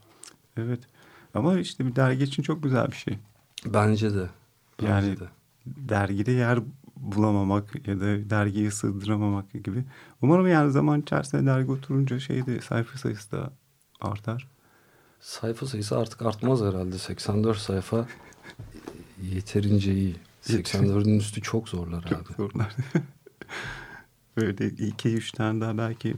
Evet. 0.58 0.80
Ama 1.34 1.60
işte 1.60 1.86
bir 1.88 1.96
dergi 1.96 2.24
için 2.24 2.44
çok 2.44 2.64
güzel 2.64 2.88
bir 2.88 2.96
şey. 2.96 3.18
Bence 3.66 4.14
de. 4.16 4.30
Bence 4.82 4.92
Yani 4.94 5.20
de. 5.20 5.26
dergide 5.66 6.32
yer 6.32 6.60
bulamamak 7.04 7.88
ya 7.88 8.00
da 8.00 8.30
dergiyi 8.30 8.72
sığdıramamak 8.72 9.64
gibi. 9.64 9.84
Umarım 10.22 10.48
yani 10.48 10.72
zaman 10.72 11.02
içerisinde 11.02 11.46
dergi 11.46 11.72
oturunca 11.72 12.20
şeyde 12.20 12.62
sayfa 12.62 12.98
sayısı 12.98 13.32
da 13.32 13.54
artar. 14.02 14.48
Sayfa 15.20 15.66
sayısı 15.66 15.98
artık 15.98 16.22
artmaz 16.22 16.62
herhalde. 16.62 16.98
84 16.98 17.58
sayfa 17.58 18.08
yeterince 19.34 19.94
iyi. 19.94 20.16
84'ün 20.44 21.20
üstü 21.20 21.42
çok 21.42 21.70
zorlar 21.70 22.02
Çok 22.10 22.30
abi. 22.30 22.34
zorlar. 22.38 22.76
Böyle 24.38 24.68
iki 24.68 25.14
üç 25.14 25.32
tane 25.32 25.62
daha 25.62 25.78
belki 25.78 26.16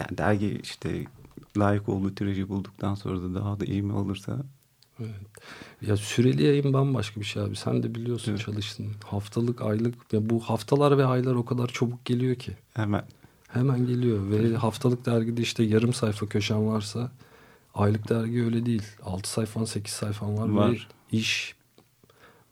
yani 0.00 0.18
dergi 0.18 0.60
işte 0.62 1.04
layık 1.56 1.88
olduğu 1.88 2.14
tirajı 2.14 2.48
bulduktan 2.48 2.94
sonra 2.94 3.22
da 3.22 3.34
daha 3.34 3.60
da 3.60 3.64
iyi 3.64 3.82
mi 3.82 3.92
olursa 3.92 4.38
Evet. 5.00 5.10
Ya 5.82 5.96
süreli 5.96 6.42
yayın 6.42 6.72
bambaşka 6.72 7.20
bir 7.20 7.26
şey 7.26 7.42
abi. 7.42 7.56
Sen 7.56 7.82
de 7.82 7.94
biliyorsun 7.94 8.30
Evet. 8.32 8.40
çalıştın. 8.40 8.86
Haftalık, 9.04 9.62
aylık. 9.62 9.94
Ya 10.12 10.30
bu 10.30 10.40
haftalar 10.40 10.98
ve 10.98 11.04
aylar 11.04 11.34
o 11.34 11.44
kadar 11.44 11.66
çabuk 11.68 12.04
geliyor 12.04 12.34
ki. 12.34 12.56
hemen 12.74 13.04
Hemen 13.48 13.86
geliyor 13.86 14.30
ve 14.30 14.56
haftalık 14.56 15.06
dergide 15.06 15.42
işte 15.42 15.62
yarım 15.62 15.92
sayfa 15.92 16.26
köşen 16.28 16.66
varsa 16.66 17.10
aylık 17.74 18.08
dergi 18.08 18.44
öyle 18.44 18.66
değil. 18.66 18.82
6 19.02 19.30
sayfan 19.30 19.64
8 19.64 19.92
sayfan 19.92 20.38
var, 20.38 20.48
Var. 20.48 20.70
ve 20.72 21.16
iş 21.16 21.54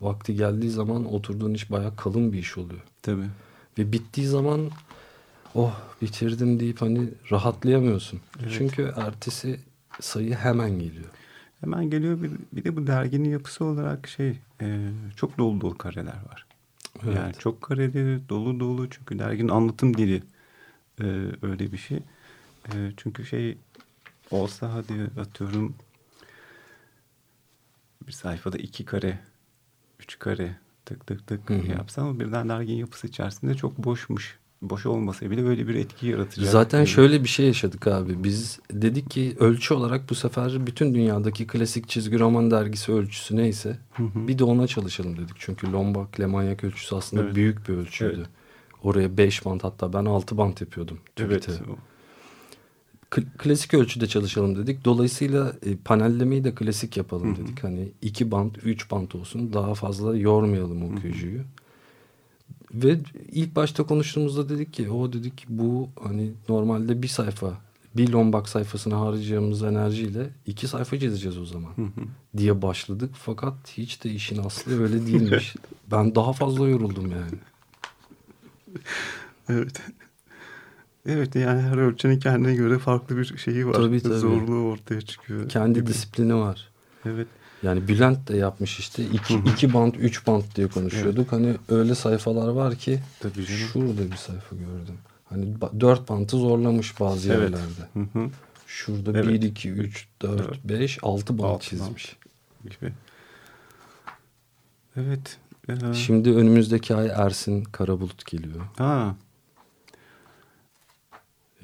vakti 0.01 0.35
geldiği 0.37 0.71
zaman 0.71 1.13
oturduğun 1.15 1.55
iş 1.55 1.71
bayağı 1.71 1.97
kalın 1.97 2.33
bir 2.33 2.39
iş 2.39 2.59
oluyor. 2.59 2.81
tabii. 3.03 3.27
Ve 3.79 3.93
bittiği 3.93 4.27
zaman 4.27 4.71
oh 5.55 5.73
bitirdim 6.03 6.61
deyip 6.61 6.83
hani 6.83 7.09
rahatlayamıyorsun. 7.31 8.21
Evet. 8.41 8.53
Çünkü 8.59 8.93
ertesi 8.97 9.61
sayı 10.01 10.35
hemen 10.35 10.71
geliyor. 10.71 11.09
Hemen 11.65 11.91
geliyor 11.91 12.23
bir, 12.23 12.31
bir 12.53 12.65
de 12.65 12.77
bu 12.77 12.87
derginin 12.87 13.31
yapısı 13.31 13.65
olarak 13.65 14.09
şey 14.09 14.39
e, 14.61 14.91
çok 15.17 15.39
dolu 15.39 15.61
dolu 15.61 15.79
kareler 15.79 16.17
var. 16.31 16.47
Evet. 17.05 17.17
Yani 17.17 17.35
çok 17.35 17.63
kareli 17.63 18.29
dolu 18.29 18.61
dolu 18.61 18.91
çünkü 18.91 19.19
derginin 19.19 19.49
anlatım 19.49 19.97
dili 19.97 20.23
e, 21.01 21.05
öyle 21.43 21.73
bir 21.73 21.77
şey. 21.77 21.99
E, 22.69 22.93
çünkü 22.97 23.27
şey 23.27 23.59
olsa 24.31 24.73
hadi 24.73 25.21
atıyorum 25.21 25.75
bir 28.07 28.13
sayfada 28.13 28.59
iki 28.59 28.85
kare, 28.85 29.19
üç 30.01 30.19
kare 30.19 30.57
tık 30.87 31.07
tık 31.07 31.27
tık 31.27 31.51
Hı 31.51 31.55
hı. 31.55 31.73
yapsam 31.73 32.21
birden 32.21 32.49
derginin 32.49 32.79
yapısı 32.79 33.07
içerisinde 33.07 33.55
çok 33.55 33.79
boşmuş. 33.79 34.39
Boş 34.71 34.87
olmasa 34.87 35.31
bile 35.31 35.45
böyle 35.45 35.69
bir 35.69 35.75
etki 35.75 36.07
yaratacak. 36.07 36.51
Zaten 36.51 36.83
E, 36.83 36.87
şöyle 36.87 37.23
bir 37.25 37.29
şey 37.29 37.47
yaşadık 37.47 37.87
abi. 37.87 38.25
Biz 38.25 38.59
dedik 38.73 39.11
ki 39.11 39.37
ölçü 39.41 39.75
olarak 39.75 40.11
bu 40.11 40.15
sefer 40.15 40.67
bütün 40.67 40.95
dünyadaki 40.95 41.47
klasik 41.47 41.89
çizgi 41.89 42.19
roman 42.19 42.51
dergisi 42.51 42.93
ölçüsü 42.93 43.37
neyse 43.37 43.79
bir 43.99 44.39
de 44.39 44.45
ona 44.45 44.67
çalışalım 44.67 45.17
dedik. 45.17 45.37
Çünkü 45.39 45.73
Lombak, 45.73 46.21
Lemanyak 46.21 46.65
ölçüsü 46.65 46.95
aslında 46.95 47.23
Evet. 47.23 47.35
büyük 47.35 47.69
bir 47.69 47.75
ölçüydü. 47.75 48.15
Evet. 48.17 48.27
Oraya 48.83 49.17
5 49.17 49.45
bant 49.45 49.65
hatta 49.65 49.93
ben 49.93 50.05
6 50.05 50.37
bant 50.39 50.61
yapıyordum. 50.61 50.99
Evet. 51.19 51.49
Klasik 53.39 53.75
ölçüde 53.75 54.07
çalışalım 54.07 54.57
dedik. 54.57 54.85
Dolayısıyla 54.85 55.53
e, 55.67 55.77
panellemeyi 55.77 56.45
de 56.45 56.55
klasik 56.55 56.97
yapalım 56.97 57.37
dedik. 57.37 57.65
Hani 57.65 57.89
2 58.03 58.31
bant, 58.31 58.59
3 58.65 58.91
bant 58.91 59.15
olsun. 59.15 59.53
Daha 59.53 59.75
fazla 59.75 60.17
yormayalım 60.17 60.83
okuyucuyu. 60.93 61.41
Ve 62.75 62.99
ilk 63.33 63.57
başta 63.57 63.83
konuştuğumuzda 63.83 64.49
dedik 64.49 64.73
ki 64.73 64.91
o 64.91 65.13
dedik 65.13 65.47
bu 65.49 65.89
hani 66.03 66.33
normalde 66.49 67.03
bir 67.03 67.09
sayfa 67.09 67.61
bir 67.97 68.09
lombak 68.09 68.49
sayfasına 68.49 69.01
harcayacağımız 69.01 69.63
enerjiyle 69.63 70.31
iki 70.47 70.69
sayfa 70.69 70.99
çizeceğiz 70.99 71.39
o 71.39 71.45
zaman 71.45 71.73
diye 72.37 72.63
başladık. 72.63 73.11
Fakat 73.15 73.55
hiç 73.77 74.05
de 74.05 74.11
işin 74.11 74.39
aslı 74.39 74.83
öyle 74.83 75.07
değilmiş. 75.07 75.55
ben 75.91 76.15
daha 76.15 76.33
fazla 76.33 76.69
yoruldum 76.69 77.11
yani. 77.11 77.39
Evet. 79.49 79.81
Evet 81.07 81.35
yani 81.35 81.63
her 81.63 81.77
ölçenin 81.77 82.19
kendine 82.19 82.55
göre 82.55 82.79
farklı 82.79 83.17
bir 83.17 83.39
şeyi 83.39 83.67
var. 83.67 83.73
Tabii, 83.73 84.01
tabii. 84.01 84.15
Zorluğu 84.15 84.71
ortaya 84.71 85.01
çıkıyor. 85.01 85.49
Kendi 85.49 85.79
gibi. 85.79 85.87
disiplini 85.87 86.35
var. 86.35 86.71
Evet. 87.05 87.29
Yani 87.65 87.89
Bülent 87.89 88.29
de 88.29 88.37
yapmış 88.37 88.79
işte 88.79 89.05
iki, 89.05 89.35
iki 89.35 89.75
bant 89.75 89.97
üç 89.97 90.27
bant 90.27 90.57
diye 90.57 90.69
konuşuyorduk. 90.69 91.33
Hani 91.33 91.57
öyle 91.69 91.95
sayfalar 91.95 92.49
var 92.49 92.75
ki 92.75 93.01
Tabii 93.21 93.33
canım. 93.47 93.47
şurada 93.73 94.11
bir 94.11 94.17
sayfa 94.17 94.57
gördüm. 94.57 94.99
Hani 95.25 95.55
dört 95.81 96.09
bantı 96.09 96.37
zorlamış 96.37 97.01
bazı 97.01 97.33
Evet. 97.33 97.41
yerlerde. 97.43 97.89
Hı 97.95 98.19
hı. 98.19 98.31
Şurada 98.67 99.11
Evet. 99.19 99.29
bir, 99.29 99.43
iki, 99.49 99.71
üç, 99.71 100.09
dört, 100.23 100.65
beş, 100.65 100.99
altı 101.03 101.39
bant 101.39 101.51
Altı 101.55 101.67
çizmiş. 101.69 102.17
Gibi. 102.65 102.93
Evet. 104.97 105.39
Ee, 105.69 105.95
Şimdi 105.95 106.31
önümüzdeki 106.31 106.95
ay 106.95 107.09
Ersin 107.15 107.65
Karabulut 107.65 108.27
geliyor. 108.27 108.61
ha, 108.77 109.17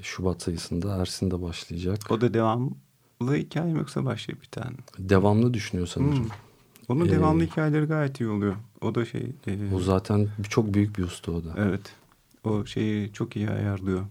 Şubat 0.03 0.43
sayısında 0.43 0.97
Ersin 0.97 1.31
de 1.31 1.43
başlayacak. 1.43 2.11
o 2.11 2.21
da 2.21 2.35
devam. 2.35 2.71
Devamlı 3.20 3.37
hikaye 3.37 3.72
mi 3.72 3.78
yoksa 3.78 4.04
başlayıp 4.04 4.42
bir 4.42 4.48
tane? 4.48 4.76
Devamlı 4.98 5.54
düşünüyor 5.54 5.87
sanırım. 5.88 6.16
Hmm. 6.18 6.28
Onun 6.88 7.06
Ee, 7.06 7.11
devamlı 7.11 7.44
hikayeleri 7.44 7.85
gayet 7.87 8.20
iyi 8.20 8.28
oluyor. 8.28 8.56
O 8.80 8.94
da 8.94 9.04
şey... 9.04 9.33
e, 9.46 9.74
O 9.74 9.80
zaten 9.80 10.28
çok 10.48 10.74
büyük 10.74 10.98
bir 10.98 11.02
usta 11.02 11.33
o 11.33 11.44
da. 11.44 11.54
Evet. 11.59 11.80
O 12.44 12.66
şeyi 12.66 13.12
çok 13.12 13.37
iyi 13.37 13.50
ayarlıyor. 13.50 14.06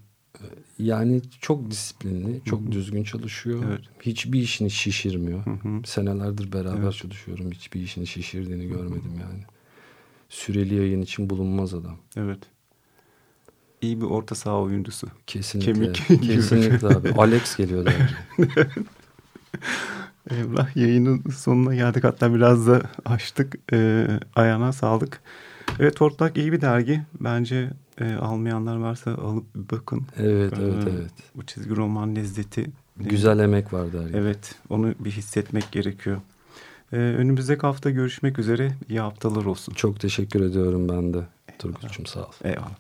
Yani 0.79 1.21
çok 1.41 1.71
disiplinli, 1.71 2.41
çok 2.45 2.71
düzgün 2.71 3.03
çalışıyor. 3.03 3.63
Evet. 3.69 3.81
Hiçbir 4.01 4.39
işini 4.41 4.71
şişirmiyor. 4.71 5.45
Hı 5.45 5.49
hı. 5.51 5.81
Senelerdir 5.85 6.51
beraber 6.53 6.83
Evet. 6.83 6.93
çalışıyorum. 6.93 7.51
Hiçbir 7.51 7.81
işini 7.81 8.07
şişirdiğini 8.07 8.67
görmedim 8.67 9.11
yani. 9.21 9.43
Süreli 10.29 10.75
yayın 10.75 11.01
için 11.01 11.29
bulunmaz 11.29 11.73
adam. 11.73 11.97
Evet. 12.15 12.39
İyi 13.81 14.01
bir 14.01 14.05
orta 14.05 14.35
saha 14.35 14.61
oyuncusu. 14.61 15.07
Kesinlikle. 15.27 15.73
Kemik. 15.73 16.07
Kesinlikle 16.27 16.87
abi. 16.87 17.11
Alex 17.11 17.55
geliyor 17.57 17.85
derdi. 18.37 18.85
Eyvallah 20.31 20.75
yayının 20.77 21.23
sonuna 21.37 21.75
geldik. 21.75 22.03
Hatta 22.03 22.33
biraz 22.33 22.67
da 22.67 22.81
açtık. 23.05 23.55
Ee, 23.73 24.07
ayağına 24.35 24.73
sağlık. 24.73 25.21
Evet 25.79 26.01
Hortlak 26.01 26.37
iyi 26.37 26.51
bir 26.51 26.61
dergi. 26.61 27.01
Bence 27.19 27.69
e, 28.01 28.13
almayanlar 28.15 28.77
varsa 28.77 29.11
alıp 29.11 29.55
bir 29.55 29.77
bakın. 29.77 30.07
Evet, 30.17 30.53
evet, 30.61 30.87
Ee, 30.87 30.89
evet. 30.99 31.11
Bu 31.35 31.45
çizgi 31.45 31.75
roman 31.75 32.15
lezzeti. 32.15 32.65
Güzel 32.97 33.39
emek 33.39 33.73
var 33.73 33.93
dergi. 33.93 34.17
Evet 34.17 34.55
onu 34.69 34.93
bir 34.99 35.11
hissetmek 35.11 35.71
gerekiyor. 35.71 36.17
Ee, 36.93 36.97
önümüzdeki 36.97 37.61
hafta 37.61 37.89
görüşmek 37.89 38.39
üzere. 38.39 38.71
İyi 38.89 38.99
haftalar 38.99 39.45
olsun. 39.45 39.73
Çok 39.73 39.99
teşekkür 39.99 40.41
ediyorum 40.41 40.89
ben 40.89 41.13
de. 41.13 41.19
Turgut'cum 41.59 42.05
sağ 42.05 42.19
ol. 42.19 42.31
Eyvallah. 42.43 42.75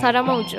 Tarama 0.00 0.38
ucu. 0.38 0.58